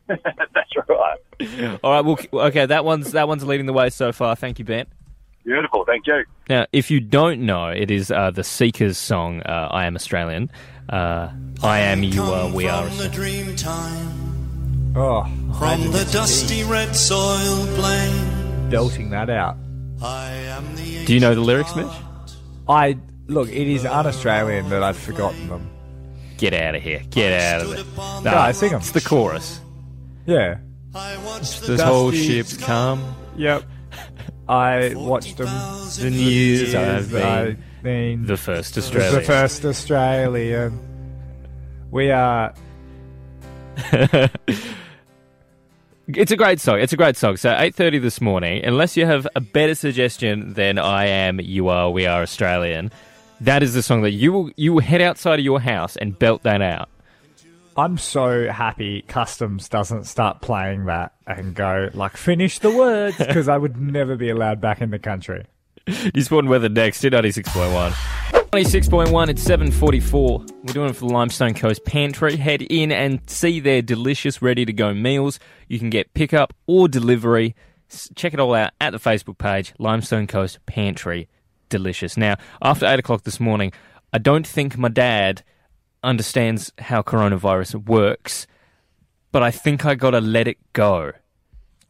[0.54, 1.78] That's right.
[1.84, 2.28] all right.
[2.32, 2.66] Well, okay.
[2.66, 4.34] That one's that one's leading the way so far.
[4.36, 4.86] Thank you, Ben.
[5.44, 5.84] Beautiful.
[5.86, 6.24] Thank you.
[6.48, 10.50] Now, if you don't know, it is uh, the Seekers song, uh, I Am Australian.
[10.88, 11.30] Uh,
[11.62, 12.86] I am, you are, we are.
[12.88, 15.24] From the dream time, Oh,
[15.58, 18.70] from the dusty red soil plain.
[18.70, 19.56] belting that out.
[20.02, 21.86] I am the Do you know the lyrics, Mitch?
[22.68, 23.48] I look.
[23.48, 25.70] It is un-Australian that I've forgotten them.
[26.36, 27.02] Get out of here.
[27.10, 27.86] Get out of it.
[28.24, 28.80] No, I sing them.
[28.80, 29.60] It's the chorus.
[30.28, 30.58] Yeah.
[30.94, 33.02] I watched The the whole Dusty- ship's come.
[33.36, 33.62] Yep.
[34.48, 35.46] I watched them.
[35.98, 39.12] The news I've I've been been the first Australian.
[39.14, 39.48] the Australian.
[39.48, 40.78] first Australian.
[41.90, 42.54] We are.
[46.14, 46.80] It's a great song.
[46.80, 47.36] It's a great song.
[47.36, 48.64] So eight thirty this morning.
[48.64, 52.90] Unless you have a better suggestion than "I am, you are, we are Australian,"
[53.42, 56.18] that is the song that you will you will head outside of your house and
[56.18, 56.88] belt that out.
[57.78, 63.48] I'm so happy Customs doesn't start playing that and go like finish the words because
[63.48, 65.46] I would never be allowed back in the country.
[66.12, 67.92] You sport and weather next to ninety six point one.
[68.52, 70.50] 96.1, it's 7.44.
[70.64, 72.36] We're doing it for the Limestone Coast Pantry.
[72.36, 75.38] Head in and see their delicious, ready-to-go meals.
[75.68, 77.54] You can get pickup or delivery.
[77.90, 81.28] S- Check it all out at the Facebook page, Limestone Coast Pantry.
[81.68, 82.16] Delicious.
[82.16, 83.70] Now, after 8 o'clock this morning,
[84.14, 85.42] I don't think my dad
[86.02, 88.46] understands how coronavirus works,
[89.32, 91.12] but I think I gotta let it go.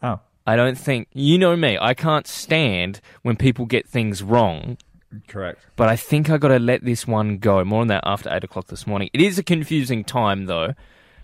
[0.02, 4.78] Oh, I don't think, you know me, I can't stand when people get things wrong
[5.26, 5.66] correct.
[5.76, 7.64] but I think I got to let this one go.
[7.64, 9.10] More on that after eight o'clock this morning.
[9.12, 10.74] It is a confusing time, though.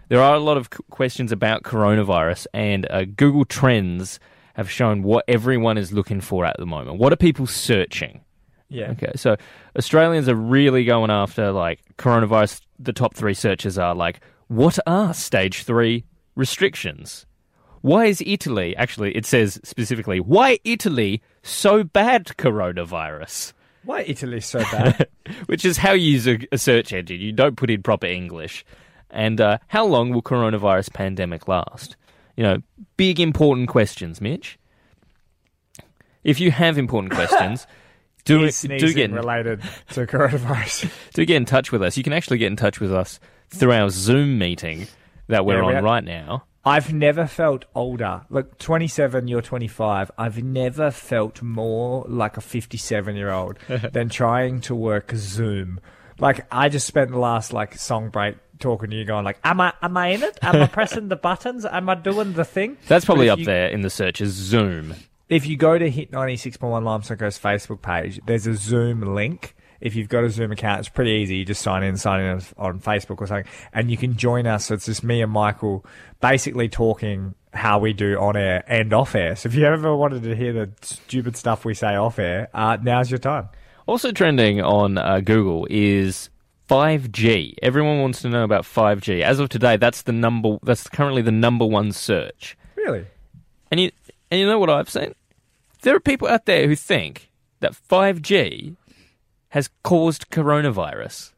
[0.09, 4.21] There are a lot of questions about coronavirus, and uh, Google Trends
[4.55, 6.99] have shown what everyone is looking for at the moment.
[6.99, 8.21] What are people searching?
[8.69, 8.91] Yeah.
[8.93, 9.37] Okay, so
[9.77, 12.61] Australians are really going after like coronavirus.
[12.79, 17.27] The top three searches are like, What are stage three restrictions?
[17.83, 23.53] Why is Italy, actually, it says specifically, why Italy so bad coronavirus?
[23.85, 25.07] Why Italy so bad?
[25.47, 27.21] Which is how you use a, a search engine.
[27.21, 28.65] You don't put in proper English.
[29.11, 31.97] And uh, how long will coronavirus pandemic last?
[32.37, 32.59] You know,
[32.97, 34.59] big important questions, Mitch.
[36.25, 37.67] If you have important questions,
[38.25, 39.61] do do get in, related
[39.93, 40.91] to coronavirus.
[41.15, 41.97] do get in touch with us.
[41.97, 44.87] You can actually get in touch with us through our Zoom meeting
[45.29, 46.45] that we're Yeah, we on have- right now.
[46.67, 48.23] I've never felt older.
[48.31, 50.11] Look, 27, you're 25.
[50.17, 53.59] I've never felt more like a 57 year old
[53.93, 55.79] than trying to work Zoom.
[56.19, 59.61] Like, I just spent the last, like, song break talking to you going like, am
[59.61, 60.39] I, am I in it?
[60.41, 61.67] Am I pressing the buttons?
[61.67, 62.79] Am I doing the thing?
[62.89, 64.95] That's probably up you- there in the search as Zoom.
[65.29, 69.57] If you go to Hit 96.1 Limestone Coast Facebook page, there's a Zoom link.
[69.81, 71.37] If you've got a Zoom account, it's pretty easy.
[71.37, 74.67] You just sign in, sign in on Facebook or something, and you can join us.
[74.67, 75.85] So it's just me and Michael
[76.21, 79.35] basically talking how we do on air and off air.
[79.37, 82.77] So if you ever wanted to hear the stupid stuff we say off air, uh,
[82.83, 83.49] now's your time.
[83.87, 86.29] Also trending on uh, Google is
[86.69, 87.55] 5G.
[87.63, 89.23] Everyone wants to know about 5G.
[89.23, 90.59] As of today, that's the number.
[90.63, 92.57] That's currently the number one search.
[92.77, 93.07] Really?
[93.71, 93.91] And you
[94.35, 95.15] and you know what I've seen?
[95.83, 98.75] There are people out there who think that 5G
[99.51, 101.31] has caused coronavirus.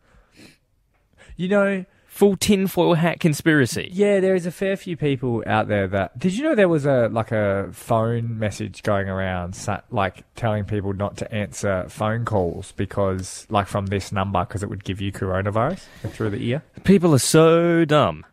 [1.37, 3.91] You know, Full tinfoil hat conspiracy.
[3.93, 6.19] yeah, there is a fair few people out there that.
[6.19, 9.55] Did you know there was a like a phone message going around,
[9.91, 14.71] like telling people not to answer phone calls because, like, from this number because it
[14.71, 16.63] would give you coronavirus through the ear?
[16.85, 18.25] People are so dumb.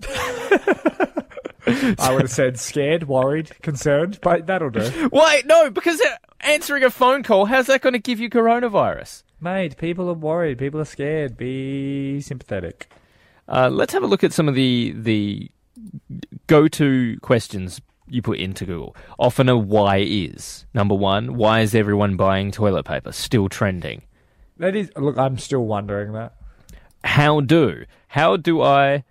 [1.98, 5.08] I would have said scared, worried, concerned, but that'll do.
[5.10, 5.42] Why?
[5.46, 6.00] No, because
[6.40, 9.22] answering a phone call, how's that going to give you coronavirus?
[9.40, 10.58] Mate, people are worried.
[10.58, 11.36] People are scared.
[11.36, 12.90] Be sympathetic.
[13.48, 15.50] Uh, let's have a look at some of the the
[16.48, 18.96] go-to questions you put into Google.
[19.18, 21.36] Often a why is number one.
[21.36, 23.12] Why is everyone buying toilet paper?
[23.12, 24.02] Still trending.
[24.58, 24.90] That is.
[24.96, 26.34] Look, I'm still wondering that.
[27.04, 27.84] How do?
[28.08, 29.04] How do I?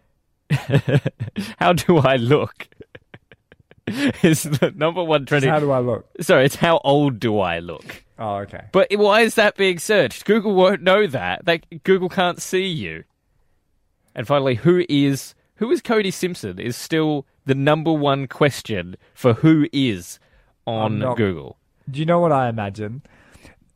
[1.59, 2.67] how do I look?
[4.21, 5.49] is the number one trending.
[5.49, 6.05] how do I look?
[6.21, 8.03] Sorry, it's how old do I look?
[8.19, 8.65] Oh, okay.
[8.71, 10.25] But why is that being searched?
[10.25, 11.45] Google won't know that.
[11.45, 13.03] They, Google can't see you.
[14.15, 19.33] And finally, who is who is Cody Simpson is still the number one question for
[19.35, 20.19] who is
[20.65, 21.57] on not- Google.
[21.89, 23.03] Do you know what I imagine?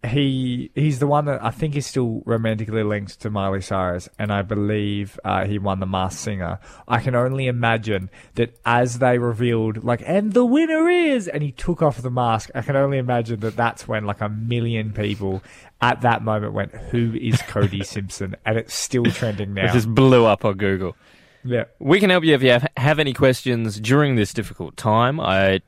[0.03, 4.33] He he's the one that I think is still romantically linked to Miley Cyrus, and
[4.33, 6.59] I believe uh, he won the Masked Singer.
[6.87, 11.51] I can only imagine that as they revealed, like, and the winner is, and he
[11.51, 12.49] took off the mask.
[12.55, 15.43] I can only imagine that that's when like a million people
[15.81, 19.65] at that moment went, "Who is Cody Simpson?" and it's still trending now.
[19.65, 20.95] It just blew up on Google.
[21.43, 21.65] yeah.
[21.77, 25.19] We can help you if you have, have any questions during this difficult time.
[25.19, 25.61] I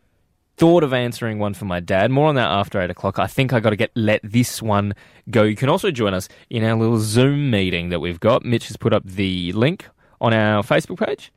[0.58, 2.12] thought of answering one for my dad.
[2.12, 3.20] More on that after eight o'clock.
[3.20, 4.94] I think I got to get let this one
[5.30, 5.44] go.
[5.44, 8.46] You can also join us in our little Zoom meeting that we've got.
[8.46, 9.88] Mitch has put up the link
[10.22, 11.32] on our Facebook page.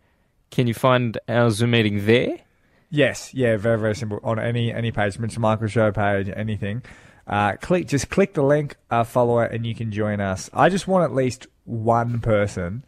[0.50, 2.38] Can you find our Zoom meeting there?
[2.90, 4.20] Yes, yeah, very very simple.
[4.22, 6.83] On any any page, Mitchell Michael Show page, anything,
[7.26, 10.48] uh, click just click the link, uh, follow it, and you can join us.
[10.55, 12.85] I just want at least one person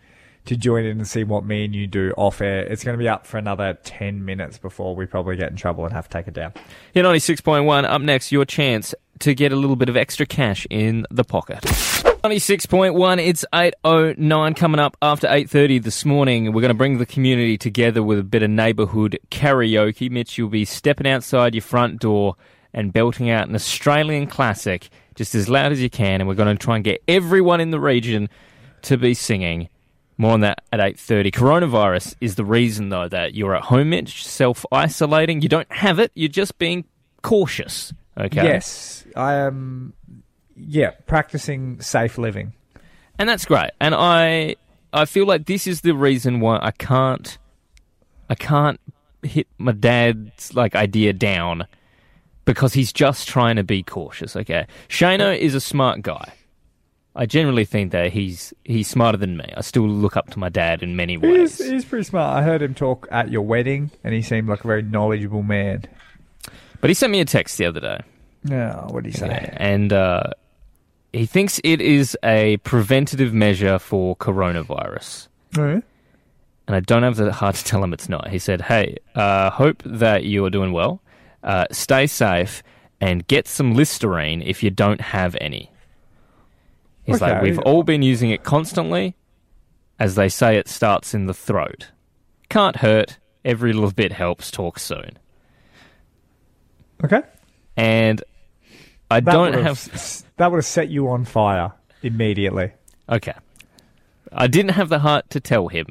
[0.48, 2.60] to join in and see what me and you do off air.
[2.60, 5.84] It's going to be up for another ten minutes before we probably get in trouble
[5.84, 6.54] and have to take it down.
[6.94, 7.84] Here, ninety six point one.
[7.84, 11.60] Up next, your chance to get a little bit of extra cash in the pocket.
[12.24, 17.56] 96.1 it's 809 coming up after 8.30 this morning we're going to bring the community
[17.56, 22.34] together with a bit of neighbourhood karaoke mitch you'll be stepping outside your front door
[22.74, 26.54] and belting out an australian classic just as loud as you can and we're going
[26.54, 28.28] to try and get everyone in the region
[28.82, 29.68] to be singing
[30.18, 34.24] more on that at 8.30 coronavirus is the reason though that you're at home mitch
[34.26, 36.84] self-isolating you don't have it you're just being
[37.22, 39.92] cautious okay Yes, I am.
[40.56, 42.52] Yeah, practicing safe living.
[43.18, 43.70] and that's great.
[43.80, 44.56] And I
[44.92, 47.38] I feel like this is the reason why I can't
[48.28, 48.80] I can't
[49.22, 51.66] hit my dad's like idea down
[52.44, 54.34] because he's just trying to be cautious.
[54.34, 56.32] Okay, Shano is a smart guy.
[57.16, 59.52] I generally think that he's he's smarter than me.
[59.56, 61.58] I still look up to my dad in many ways.
[61.58, 62.36] He's, he's pretty smart.
[62.36, 65.84] I heard him talk at your wedding, and he seemed like a very knowledgeable man.
[66.80, 68.00] But he sent me a text the other day.
[68.44, 69.52] Yeah, what do you say?
[69.56, 70.22] and uh,
[71.12, 75.26] he thinks it is a preventative measure for coronavirus.
[75.58, 75.82] Oh,
[76.68, 78.28] and I don't have the heart to tell him it's not.
[78.28, 81.00] He said, "Hey, uh, hope that you're doing well.
[81.42, 82.62] Uh, stay safe
[83.00, 85.72] and get some Listerine if you don't have any."
[87.08, 89.16] He's like, "We've all been using it constantly.
[89.98, 91.90] As they say, it starts in the throat.
[92.48, 93.18] Can't hurt.
[93.44, 94.50] Every little bit helps.
[94.50, 95.18] Talk soon.
[97.02, 97.22] Okay.
[97.76, 98.22] And
[99.10, 102.72] I That don't would've that would have set you on fire immediately.
[103.08, 103.34] Okay.
[104.32, 105.86] I didn't have the heart to tell him.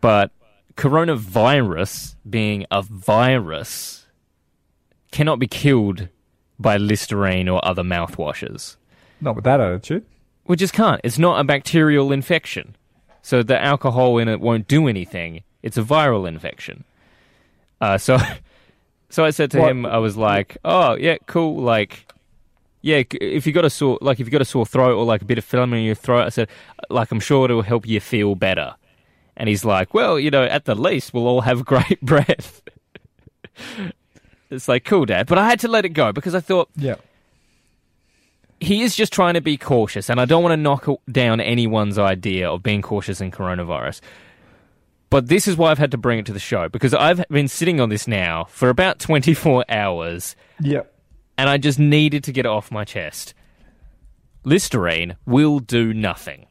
[0.00, 0.30] But
[0.76, 4.06] coronavirus, being a virus,
[5.10, 6.08] cannot be killed
[6.58, 8.76] by Listerine or other mouthwashes.
[9.22, 10.04] Not with that attitude.
[10.46, 11.00] We just can't.
[11.04, 12.76] It's not a bacterial infection.
[13.22, 15.44] So the alcohol in it won't do anything.
[15.62, 16.82] It's a viral infection.
[17.80, 18.18] Uh, so,
[19.08, 21.62] so I said to What- him, I was like, "Oh yeah, cool.
[21.62, 22.12] Like,
[22.80, 25.22] yeah, if you got a sore, like if you got a sore throat or like
[25.22, 26.48] a bit of phlegm in your throat, I said,
[26.90, 28.74] like I'm sure it'll help you feel better."
[29.36, 32.60] And he's like, "Well, you know, at the least we'll all have great breath."
[34.50, 36.96] it's like, cool, Dad, but I had to let it go because I thought Yeah.
[38.62, 41.98] He is just trying to be cautious, and I don't want to knock down anyone's
[41.98, 44.00] idea of being cautious in coronavirus.
[45.10, 47.48] But this is why I've had to bring it to the show because I've been
[47.48, 50.82] sitting on this now for about 24 hours, Yeah.
[51.36, 53.34] and I just needed to get it off my chest.
[54.44, 56.46] Listerine will do nothing.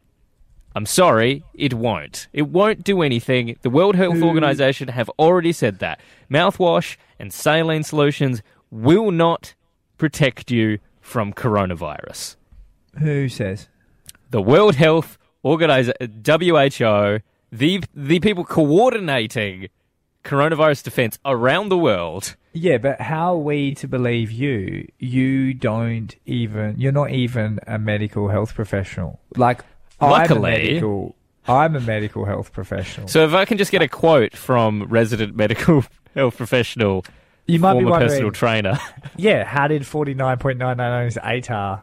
[0.75, 2.27] I'm sorry, it won't.
[2.31, 3.57] It won't do anything.
[3.61, 5.99] The World Health Organization have already said that.
[6.29, 9.53] Mouthwash and saline solutions will not
[9.97, 12.35] protect you from coronavirus.
[12.99, 13.67] Who says?
[14.29, 17.19] The World Health Organization, WHO,
[17.51, 19.67] the the people coordinating
[20.23, 22.35] coronavirus defense around the world.
[22.53, 24.87] Yeah, but how are we to believe you?
[24.99, 26.79] You don't even.
[26.79, 29.19] You're not even a medical health professional.
[29.35, 29.63] Like,
[29.99, 31.15] I'm a Luckily- medical.
[31.47, 33.07] I'm a medical health professional.
[33.07, 35.83] So if I can just get a quote from resident medical
[36.15, 37.03] health professional,
[37.47, 38.79] you might be wondering, personal trainer.
[39.17, 41.81] yeah, how did 49.999's ATAR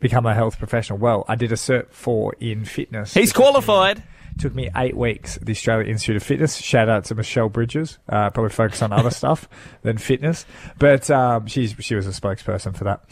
[0.00, 0.98] become a health professional?
[0.98, 3.14] Well, I did a Cert 4 in fitness.
[3.14, 4.02] He's It took me- qualified.
[4.36, 6.56] Took me eight weeks at the Australia Institute of Fitness.
[6.56, 7.98] Shout out to Michelle Bridges.
[8.08, 9.48] Uh, probably focus on other stuff
[9.82, 10.44] than fitness,
[10.76, 13.04] but um, she's she was a spokesperson for that.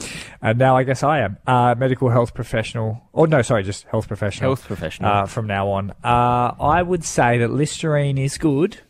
[0.42, 3.08] And now I guess I am uh, medical health professional.
[3.12, 4.50] Or no, sorry, just health professional.
[4.50, 5.12] Health professional.
[5.12, 5.92] uh, from now on.
[6.02, 8.80] Uh, I would say that Listerine is good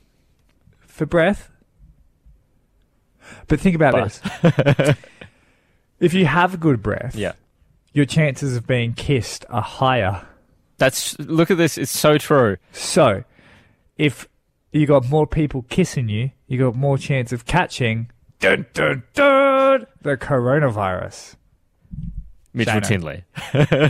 [0.81, 1.51] for breath,
[3.49, 4.21] but think about this:
[6.01, 7.33] if you have good breath, yeah.
[7.93, 10.27] your chances of being kissed are higher.
[10.79, 11.79] That's look at this.
[11.79, 12.57] It's so true.
[12.73, 13.25] So,
[13.97, 14.29] if
[14.73, 19.87] you got more people kissing you, you got more chance of catching dun, dun, dun,
[20.03, 21.37] the coronavirus.
[22.53, 22.87] Mitchell Shano.
[22.87, 23.25] Tinley.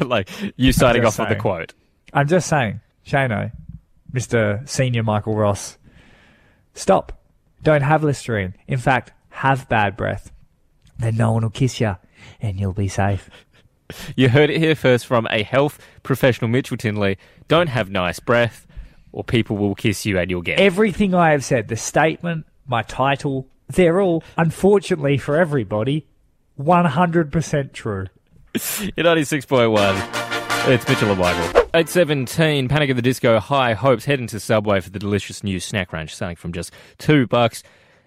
[0.07, 1.74] like you starting off just with the quote.
[2.12, 3.50] I'm just saying, Shano,
[4.12, 4.68] Mr.
[4.68, 5.78] Senior Michael Ross,
[6.74, 7.18] stop.
[7.62, 8.55] Don't have Listerine.
[8.66, 10.31] In fact, have bad breath.
[10.99, 11.97] Then no one will kiss you,
[12.40, 13.29] and you'll be safe.
[14.16, 17.18] You heard it here first from a health professional, Mitchell Tinley.
[17.47, 18.66] Don't have nice breath,
[19.12, 20.59] or people will kiss you and you'll get.
[20.59, 20.62] it.
[20.62, 26.07] Everything I have said, the statement, my title, they're all, unfortunately for everybody,
[26.59, 28.07] 100% true.
[28.55, 30.68] You're 96.1.
[30.73, 31.61] It's Mitchell and Michael.
[31.75, 35.92] 817, Panic at the Disco, High Hopes, head into Subway for the delicious new snack
[35.92, 37.62] range, starting from just two bucks.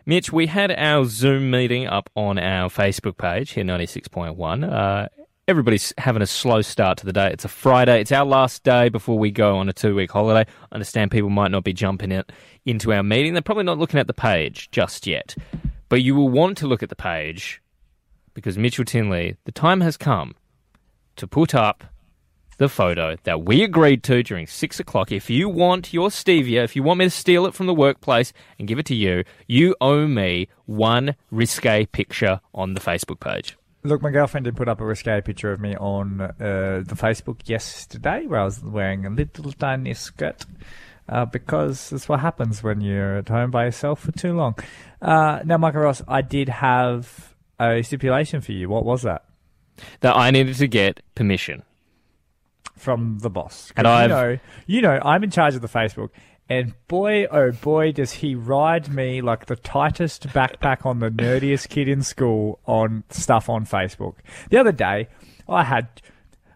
[0.07, 4.71] Mitch, we had our Zoom meeting up on our Facebook page here, 96.1.
[4.71, 5.07] Uh,
[5.47, 7.31] everybody's having a slow start to the day.
[7.31, 8.01] It's a Friday.
[8.01, 10.47] It's our last day before we go on a two week holiday.
[10.71, 12.31] I understand people might not be jumping it
[12.65, 13.33] into our meeting.
[13.33, 15.35] They're probably not looking at the page just yet.
[15.89, 17.63] But you will want to look at the page
[18.35, 20.35] because Mitchell Tinley, the time has come
[21.15, 21.83] to put up
[22.57, 25.11] the photo that we agreed to during six o'clock.
[25.11, 28.33] If you want your stevia, if you want me to steal it from the workplace
[28.57, 33.57] and give it to you, you owe me one risque picture on the Facebook page.
[33.83, 37.47] Look, my girlfriend did put up a risque picture of me on uh, the Facebook
[37.47, 40.45] yesterday where I was wearing a little tiny skirt.
[41.07, 44.55] Uh, because that's what happens when you're at home by yourself for too long.
[45.03, 48.69] Uh, now, Michael Ross, I did have a stipulation for you.
[48.69, 49.23] What was that?
[49.99, 51.61] That I needed to get permission.
[52.75, 53.71] From the boss.
[53.75, 56.09] And I've- know, you know, I'm in charge of the Facebook,
[56.49, 61.69] and boy, oh boy, does he ride me like the tightest backpack on the nerdiest
[61.69, 64.15] kid in school on stuff on Facebook.
[64.49, 65.07] The other day,
[65.49, 65.87] I had,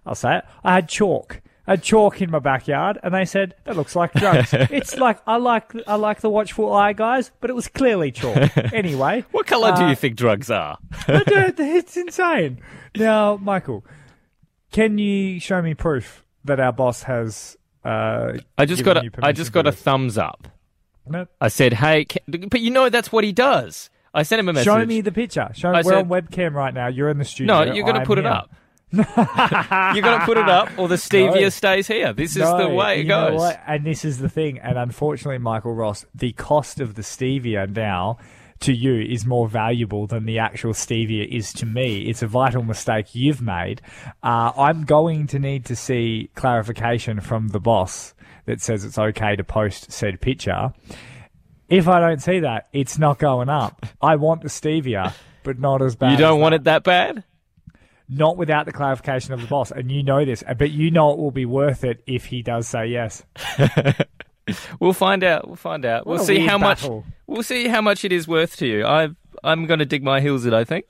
[0.06, 1.42] I'll say it, I had chalk.
[1.66, 4.50] I had chalk in my backyard, and they said that looks like drugs.
[4.54, 8.52] it's like I like I like the watchful eye guys, but it was clearly chalk.
[8.74, 10.78] Anyway, What colour do Uh, you think drugs are?
[11.08, 12.60] It's insane.
[12.96, 13.86] Now, Michael,
[14.72, 17.58] can you show me proof that our boss has?
[17.84, 20.48] Uh, I just got a, I just got a thumbs up.
[21.08, 21.26] No.
[21.42, 23.90] I said, "Hey," ca- but you know that's what he does.
[24.14, 24.66] I sent him a message.
[24.66, 25.50] Show me the picture.
[25.54, 26.88] Show I we're said- on webcam right now.
[26.88, 27.64] You're in the studio.
[27.66, 28.52] No, you're going to put it up.
[28.92, 31.50] you got to put it up, or the stevia No.
[31.50, 32.12] stays here.
[32.14, 33.42] This is No, the way it goes.
[33.68, 34.58] And this is the thing.
[34.60, 38.18] And unfortunately, Michael Ross, the cost of the stevia now
[38.62, 42.10] to you is more valuable than the actual stevia is to me.
[42.10, 43.82] It's a vital mistake you've made.
[44.22, 48.14] Uh, I'm going to need to see clarification from the boss
[48.46, 50.74] that says it's okay to post said picture.
[51.68, 53.86] If I don't see that, it's not going up.
[54.02, 56.12] I want the stevia, but not as bad.
[56.12, 56.62] You don't want that.
[56.62, 57.24] it that bad?
[58.08, 61.20] Not without the clarification of the boss, and you know this, but you know it
[61.20, 63.24] will be worth it if he does say yes.
[64.80, 65.48] We'll find out.
[65.48, 66.06] We'll find out.
[66.06, 66.98] What we'll see how battle.
[67.02, 67.14] much.
[67.28, 68.86] We'll see how much it is worth to you.
[68.86, 69.10] I
[69.44, 70.54] I'm going to dig my heels in.
[70.54, 70.86] I think,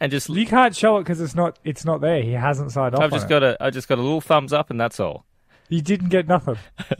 [0.00, 2.22] and just You can't show it because it's not it's not there.
[2.22, 3.00] He hasn't signed off.
[3.00, 3.30] I've on just it.
[3.30, 5.24] got a I just got a little thumbs up, and that's all.
[5.68, 6.56] You didn't get nothing.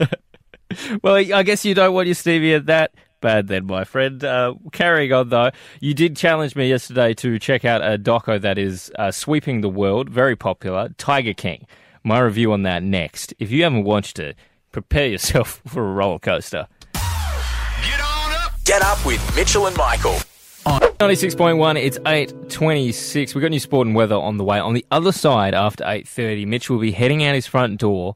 [1.03, 4.23] Well, I guess you don't want your stevia that bad then, my friend.
[4.23, 5.49] Uh, carrying on though,
[5.79, 9.69] you did challenge me yesterday to check out a doco that is uh, sweeping the
[9.69, 11.65] world, very popular, Tiger King.
[12.03, 13.33] My review on that next.
[13.39, 14.37] If you haven't watched it,
[14.71, 16.67] prepare yourself for a roller coaster.
[16.93, 18.51] Get on up.
[18.65, 20.17] Get up with Mitchell and Michael.
[20.65, 23.33] 96.1, it's 8.26.
[23.33, 24.59] We've got new sport and weather on the way.
[24.59, 28.15] On the other side, after 8.30, Mitch will be heading out his front door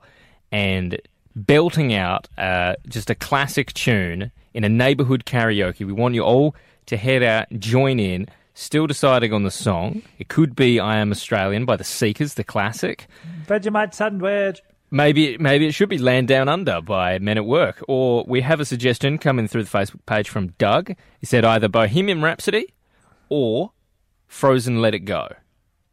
[0.51, 1.01] and
[1.35, 5.85] belting out uh, just a classic tune in a neighbourhood karaoke.
[5.85, 6.55] We want you all
[6.87, 8.27] to head out, join in.
[8.53, 10.03] Still deciding on the song.
[10.19, 13.07] It could be I Am Australian by the Seekers, the classic.
[13.47, 14.61] Vegemite sandwich.
[14.93, 17.83] Maybe maybe it should be Land Down Under by Men at Work.
[17.87, 20.93] Or we have a suggestion coming through the Facebook page from Doug.
[21.19, 22.75] He said either Bohemian Rhapsody
[23.27, 23.71] or
[24.27, 25.29] Frozen Let It Go.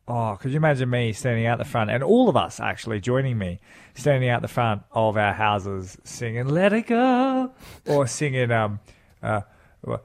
[0.06, 3.38] Oh, could you imagine me standing out the front and all of us actually joining
[3.38, 3.60] me,
[3.94, 7.52] standing out the front of our houses singing "Let It Go"
[7.86, 8.80] or singing um,
[9.22, 9.40] uh,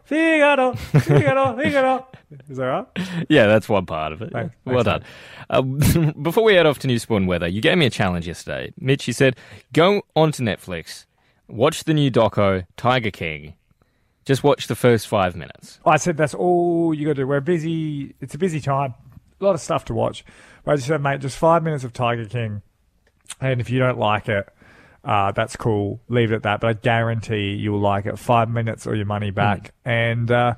[0.05, 2.07] Figaro, Figaro, Figaro.
[2.49, 2.87] Is that right?
[3.29, 4.31] Yeah, that's one part of it.
[4.31, 4.55] Thanks.
[4.65, 5.03] well done.
[5.49, 8.73] Um, before we head off to New and Weather, you gave me a challenge yesterday.
[8.79, 9.35] Mitch, you said,
[9.73, 11.05] go onto Netflix,
[11.47, 13.55] watch the new doco, Tiger King.
[14.25, 15.79] Just watch the first five minutes.
[15.85, 17.27] I said that's all you got to do.
[17.27, 18.15] We're busy.
[18.21, 18.95] It's a busy time.
[19.39, 20.25] A lot of stuff to watch.
[20.63, 22.63] But I just said, mate, just five minutes of Tiger King,
[23.39, 24.49] and if you don't like it,
[25.05, 25.99] uh, that's cool.
[26.09, 26.59] Leave it at that.
[26.61, 28.17] But I guarantee you'll like it.
[28.19, 29.73] Five minutes or your money back.
[29.85, 30.55] And uh,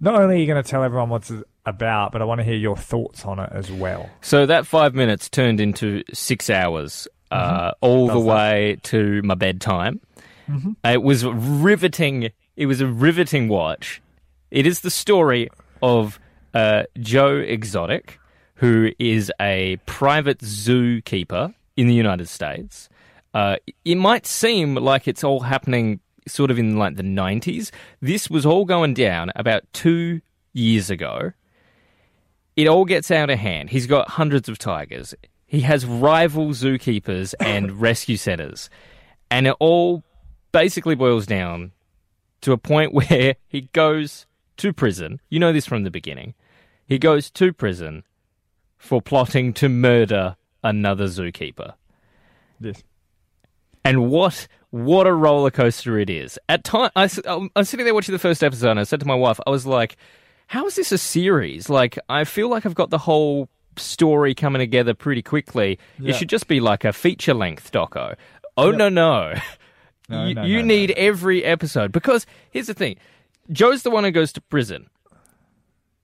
[0.00, 1.30] not only are you going to tell everyone what's
[1.64, 4.08] about, but I want to hear your thoughts on it as well.
[4.22, 8.26] So that five minutes turned into six hours, uh, all the Mm-hmm.
[8.28, 8.34] That.
[8.34, 10.00] way to my bedtime.
[10.48, 10.72] Mm-hmm.
[10.84, 12.30] It was riveting.
[12.56, 14.00] It was a riveting watch.
[14.50, 15.50] It is the story
[15.82, 16.18] of
[16.54, 18.18] uh, Joe Exotic,
[18.54, 22.88] who is a private zookeeper in the United States.
[23.36, 27.70] Uh, it might seem like it's all happening sort of in like the 90s.
[28.00, 30.22] This was all going down about two
[30.54, 31.32] years ago
[32.56, 33.70] it all gets out of hand.
[33.70, 35.14] He's got hundreds of tigers.
[35.46, 38.68] He has rival zookeepers and rescue centers.
[39.30, 40.02] And it all
[40.52, 41.72] basically boils down
[42.40, 44.26] to a point where he goes
[44.56, 45.20] to prison.
[45.28, 46.34] You know this from the beginning.
[46.86, 48.04] He goes to prison
[48.78, 51.74] for plotting to murder another zookeeper.
[52.60, 52.82] Yes.
[53.86, 56.38] And what what a roller coaster it is.
[56.48, 58.82] At time, I, s- um, I was sitting there watching the first episode, and I
[58.82, 59.96] said to my wife, I was like,
[60.48, 61.68] "How is this a series?
[61.70, 65.78] Like, I feel like I've got the whole story coming together pretty quickly.
[65.98, 66.10] Yeah.
[66.10, 68.16] It should just be like a feature length doco."
[68.56, 69.34] Oh no no.
[70.08, 70.94] No, you no, you no, need no.
[70.96, 72.96] every episode because here's the thing:
[73.52, 74.88] Joe's the one who goes to prison.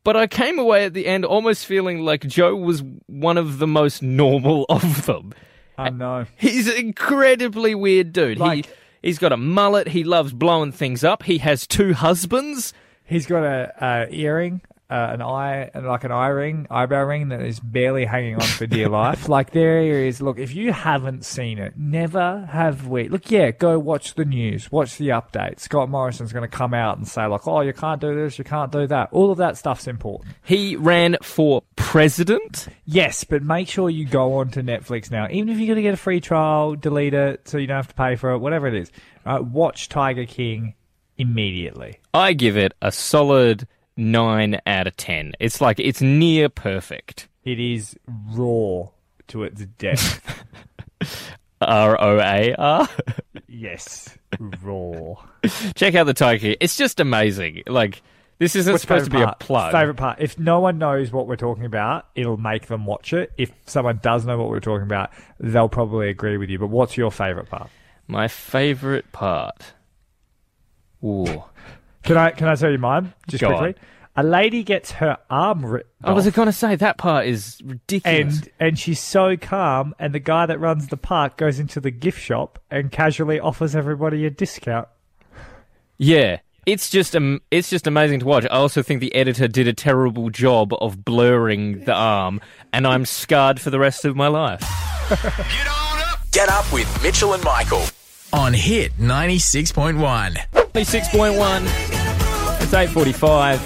[0.05, 3.69] But I came away at the end almost feeling like Joe was one of the
[3.69, 5.33] most normal of them.
[5.79, 6.27] Oh, I know.
[6.37, 8.39] He's an incredibly weird dude.
[8.39, 9.89] Like- he he's got a mullet.
[9.89, 11.23] He loves blowing things up.
[11.25, 12.73] He has two husbands.
[13.05, 14.61] He's got a, a earring,
[14.93, 18.67] uh, an eye, like an eye ring, eyebrow ring that is barely hanging on for
[18.67, 19.27] dear life.
[19.27, 20.21] Like there is.
[20.21, 23.09] Look, if you haven't seen it, never have we.
[23.09, 25.61] Look, yeah, go watch the news, watch the updates.
[25.61, 28.45] Scott Morrison's going to come out and say like, "Oh, you can't do this, you
[28.45, 30.37] can't do that." All of that stuff's important.
[30.43, 32.69] He ran for president.
[32.85, 35.27] Yes, but make sure you go on to Netflix now.
[35.31, 37.89] Even if you're going to get a free trial, delete it so you don't have
[37.89, 38.93] to pay for it, whatever it is.
[39.25, 40.75] right, watch Tiger King
[41.17, 41.99] immediately.
[42.13, 43.67] I give it a solid
[43.97, 45.33] nine out of ten.
[45.41, 47.29] It's like it's near perfect.
[47.45, 48.89] It is raw
[49.29, 50.45] to its depth.
[51.61, 52.89] R O A R.
[53.49, 54.17] yes,
[54.63, 55.15] raw.
[55.75, 56.57] Check out the Taiki.
[56.61, 57.63] It's just amazing.
[57.69, 58.03] Like
[58.39, 59.39] this isn't What's supposed to be favourite a part?
[59.39, 59.73] plug.
[59.73, 60.19] Favorite part.
[60.21, 63.31] If no one knows what we're talking about, it'll make them watch it.
[63.39, 66.59] If someone does know what we're talking about, they'll probably agree with you.
[66.59, 67.71] But what's your favorite part?
[68.09, 69.75] My favorite part.
[71.05, 71.45] Ooh.
[72.03, 73.75] Can I can I tell you mine just Go quickly?
[74.15, 77.61] A lady gets her arm ripped I was off, going to say that part is
[77.65, 78.41] ridiculous.
[78.41, 81.91] and and she's so calm, and the guy that runs the park goes into the
[81.91, 84.89] gift shop and casually offers everybody a discount.
[85.97, 88.45] Yeah, it's just um, it's just amazing to watch.
[88.45, 92.41] I also think the editor did a terrible job of blurring the arm,
[92.73, 94.61] and I'm scarred for the rest of my life.
[95.09, 96.31] Get on up!
[96.33, 97.85] Get up with Mitchell and Michael
[98.33, 100.37] on Hit 96.1.
[100.53, 102.03] 96.1.
[102.63, 103.61] It's eight forty-five.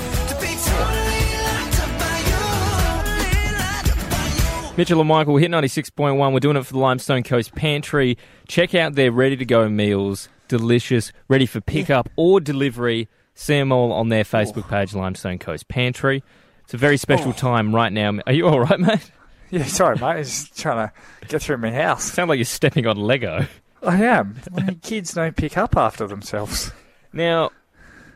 [4.76, 6.32] Mitchell and Michael hit ninety six point one.
[6.32, 8.18] We're doing it for the Limestone Coast Pantry.
[8.48, 13.08] Check out their ready to go meals, delicious, ready for pickup or delivery.
[13.34, 16.24] See them all on their Facebook page, Limestone Coast Pantry.
[16.64, 17.32] It's a very special oh.
[17.32, 18.18] time right now.
[18.26, 19.10] Are you all right, mate?
[19.50, 20.02] Yeah, sorry, mate.
[20.02, 20.92] I'm just trying to
[21.28, 22.12] get through my house.
[22.12, 23.46] Sound like you're stepping on Lego.
[23.82, 24.36] I am.
[24.82, 26.72] Kids don't pick up after themselves.
[27.12, 27.50] Now,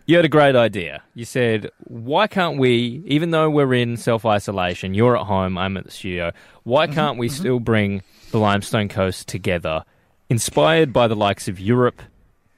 [0.07, 1.03] you had a great idea.
[1.15, 5.77] You said, why can't we, even though we're in self isolation, you're at home, I'm
[5.77, 6.33] at the studio,
[6.65, 7.37] why mm-hmm, can't we mm-hmm.
[7.37, 9.85] still bring the Limestone Coast together,
[10.29, 12.03] inspired by the likes of Europe,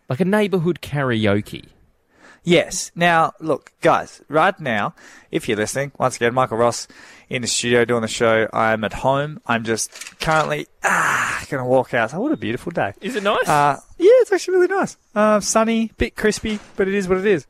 [0.09, 1.66] like a neighbourhood karaoke?
[2.44, 2.90] Yes.
[2.94, 4.94] Now, look, guys, right now,
[5.30, 6.88] if you're listening, once again, Michael Ross
[7.32, 8.46] in the studio doing the show.
[8.52, 9.40] I'm at home.
[9.46, 12.12] I'm just currently ah going to walk out.
[12.12, 12.92] Oh, what a beautiful day.
[13.00, 13.48] Is it nice?
[13.48, 14.98] Uh, yeah, it's actually really nice.
[15.14, 17.46] Uh, sunny, bit crispy, but it is what it is.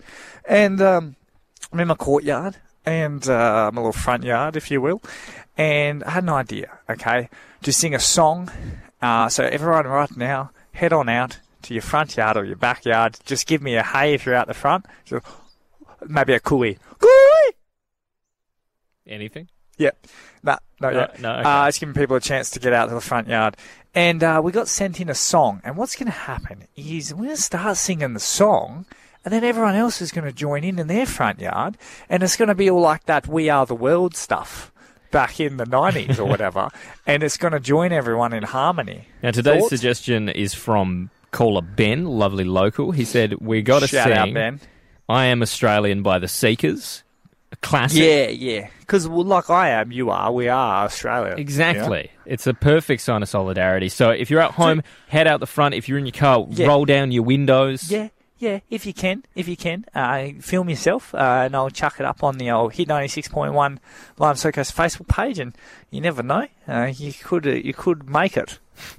[0.48, 1.16] And um,
[1.72, 5.02] I'm in my courtyard and uh, my little front yard, if you will.
[5.56, 7.28] And I had an idea, okay,
[7.62, 8.50] to sing a song.
[9.00, 13.18] Uh, so everyone right now, head on out to your front yard or your backyard.
[13.26, 14.86] Just give me a hey if you're out the front.
[15.06, 15.20] So
[16.06, 16.78] maybe a cooey.
[17.00, 17.52] Cooey!
[19.08, 19.48] Anything?
[19.82, 20.06] Yep.
[20.44, 21.20] No, not No, yet.
[21.20, 21.42] no, okay.
[21.48, 23.56] uh, it's giving people a chance to get out to the front yard.
[23.94, 25.60] And uh, we got sent in a song.
[25.64, 28.86] And what's going to happen is we're going to start singing the song,
[29.24, 31.76] and then everyone else is going to join in in their front yard,
[32.08, 34.72] and it's going to be all like that We Are the World stuff
[35.10, 36.70] back in the 90s or whatever.
[37.06, 39.06] And it's going to join everyone in harmony.
[39.22, 39.68] Now, today's Thoughts?
[39.68, 42.92] suggestion is from caller Ben, lovely local.
[42.92, 44.60] He said, we got to Shout sing out, Ben.
[45.08, 47.01] I Am Australian by the Seekers.
[47.52, 48.00] A classic.
[48.02, 48.68] Yeah, yeah.
[48.80, 51.34] Because, well, like I am, you are, we are Australia.
[51.36, 52.10] Exactly.
[52.26, 53.88] It's a perfect sign of solidarity.
[53.90, 55.74] So if you're at home, head out the front.
[55.74, 56.66] If you're in your car, Yeah.
[56.66, 57.90] roll down your windows.
[57.90, 61.96] Yeah, yeah, if you can, if you can, uh, film yourself, uh, and I'll chuck
[62.00, 63.78] it up on the old Hit ninety six point one
[64.18, 65.54] Limestone Coast Facebook page, and
[65.90, 68.58] you never know, uh, you could uh, you could make it.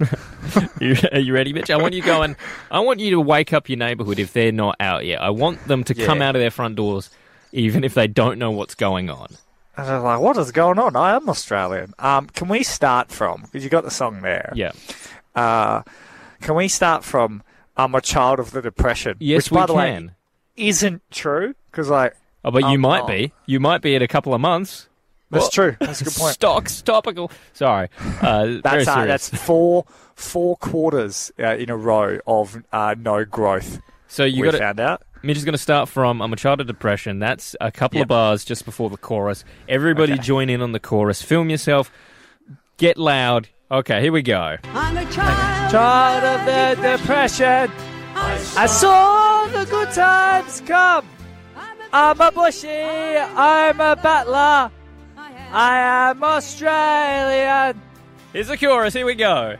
[1.12, 1.70] Are you ready, Mitch?
[1.70, 2.36] I want you going.
[2.70, 5.20] I want you to wake up your neighbourhood if they're not out yet.
[5.20, 7.10] I want them to come out of their front doors,
[7.54, 9.28] even if they don't know what's going on.
[9.76, 10.94] And they're like, what is going on?
[10.96, 11.94] I am Australian.
[11.98, 14.52] Um, can we start from because you got the song there?
[14.54, 14.72] Yeah.
[15.34, 15.82] Uh,
[16.40, 17.42] can we start from
[17.76, 19.16] I'm a child of the depression?
[19.20, 20.06] Yes, which by we the can.
[20.06, 20.12] way
[20.56, 23.32] isn't true because like Oh, but you might be.
[23.46, 24.88] You might be in a couple of months.
[25.30, 25.76] that's Well, true.
[25.80, 26.34] That's a good point.
[26.34, 27.30] Stocks topical.
[27.54, 27.88] Sorry.
[28.20, 33.80] Uh, That's uh, that's four four quarters uh, in a row of uh, no growth.
[34.08, 35.02] so you got found out.
[35.24, 37.18] Mitch is going to start from I'm a child of depression.
[37.18, 38.04] That's a couple Yep.
[38.04, 39.44] of bars just before the chorus.
[39.68, 40.22] Everybody Okay.
[40.22, 41.22] join in on the chorus.
[41.22, 41.90] Film yourself.
[42.76, 43.48] Get loud.
[43.70, 44.56] Okay, here we go.
[44.74, 45.70] I'm a child.
[45.72, 47.70] Child of the depression.
[48.16, 51.06] I saw the good times come.
[51.92, 54.70] I'm a bushy, I'm a battler.
[55.52, 57.80] I am Australian.
[58.32, 58.92] Here's the chorus.
[58.94, 59.56] Here we go.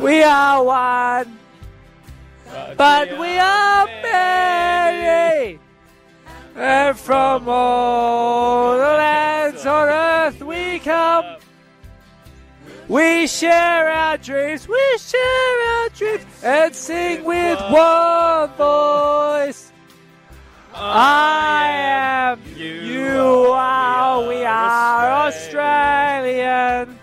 [0.00, 1.36] We are one,
[2.76, 5.58] but we are many.
[6.56, 11.36] And from all the lands on earth we come.
[12.86, 19.72] We share our dreams, we share our dreams, and sing with one voice.
[20.74, 26.98] I am, you are, we are Australian.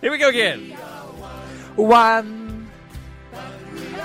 [0.00, 0.70] Here we go again.
[1.76, 2.41] One,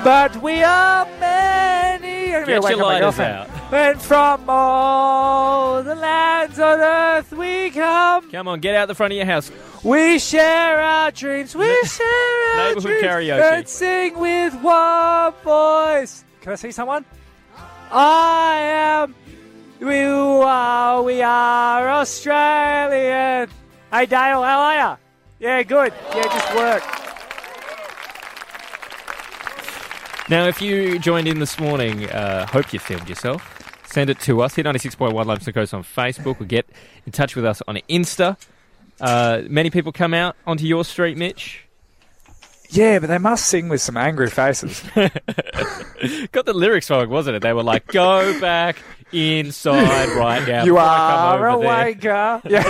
[0.03, 2.35] but we are many.
[2.35, 3.49] I'm Get your lighters out.
[3.73, 8.31] And from all the lands on earth we come.
[8.31, 9.51] Come on, get out the front of your house.
[9.83, 12.05] We share our dreams, we share
[12.59, 13.57] our Neighborhood dreams, karaoke.
[13.57, 16.23] and sing with one voice.
[16.41, 17.03] Can I see someone?
[17.91, 19.15] I am,
[19.79, 23.49] we are, we are Australian.
[23.91, 24.95] Hey Dale, how are ya?
[25.39, 25.93] Yeah, good.
[26.15, 26.83] Yeah, just work.
[30.29, 33.53] Now, if you joined in this morning, uh, hope you filmed yourself.
[33.85, 34.55] Send it to us.
[34.55, 36.65] Hit 96.1 Limestone Coast on Facebook or get
[37.05, 38.35] in touch with us on Insta.
[38.99, 41.63] Uh, many people come out onto your street, Mitch.
[42.69, 44.83] Yeah, but they must sing with some angry faces.
[46.33, 47.41] Got the lyrics wrong, wasn't it?
[47.41, 48.75] They were like, go back
[49.13, 50.65] inside right now.
[50.65, 51.85] You before I come are a over there.
[51.85, 52.41] waker.
[52.49, 52.63] Yeah.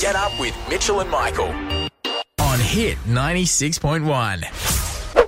[0.00, 1.48] Get up with Mitchell and Michael
[2.40, 4.85] on Hit 96.1.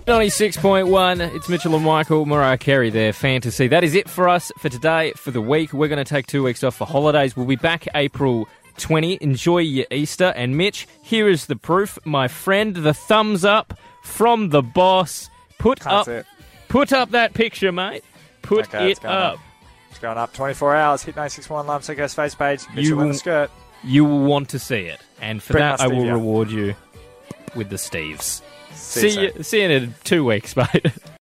[0.08, 3.68] 96.1, it's Mitchell and Michael, Mariah Carey there, fantasy.
[3.68, 5.74] That is it for us for today, for the week.
[5.74, 7.36] We're going to take two weeks off for holidays.
[7.36, 8.48] We'll be back April
[8.78, 9.18] 20.
[9.20, 10.32] Enjoy your Easter.
[10.34, 11.98] And Mitch, here is the proof.
[12.06, 15.28] My friend, the thumbs up from the boss.
[15.58, 16.24] Put Can't up,
[16.68, 18.02] put up that picture, mate.
[18.40, 19.34] Put Okay, it up.
[19.34, 19.38] up.
[19.90, 21.02] It's going up 24 hours.
[21.02, 22.60] Hit 961 Limestone Coast face page.
[22.70, 23.50] Mitchell You will- the skirt.
[23.84, 25.00] You will want to see it.
[25.20, 26.74] And for Bring that, I will reward you
[27.54, 28.40] with the Steves.
[28.88, 30.86] See you See you, see you in two weeks, mate.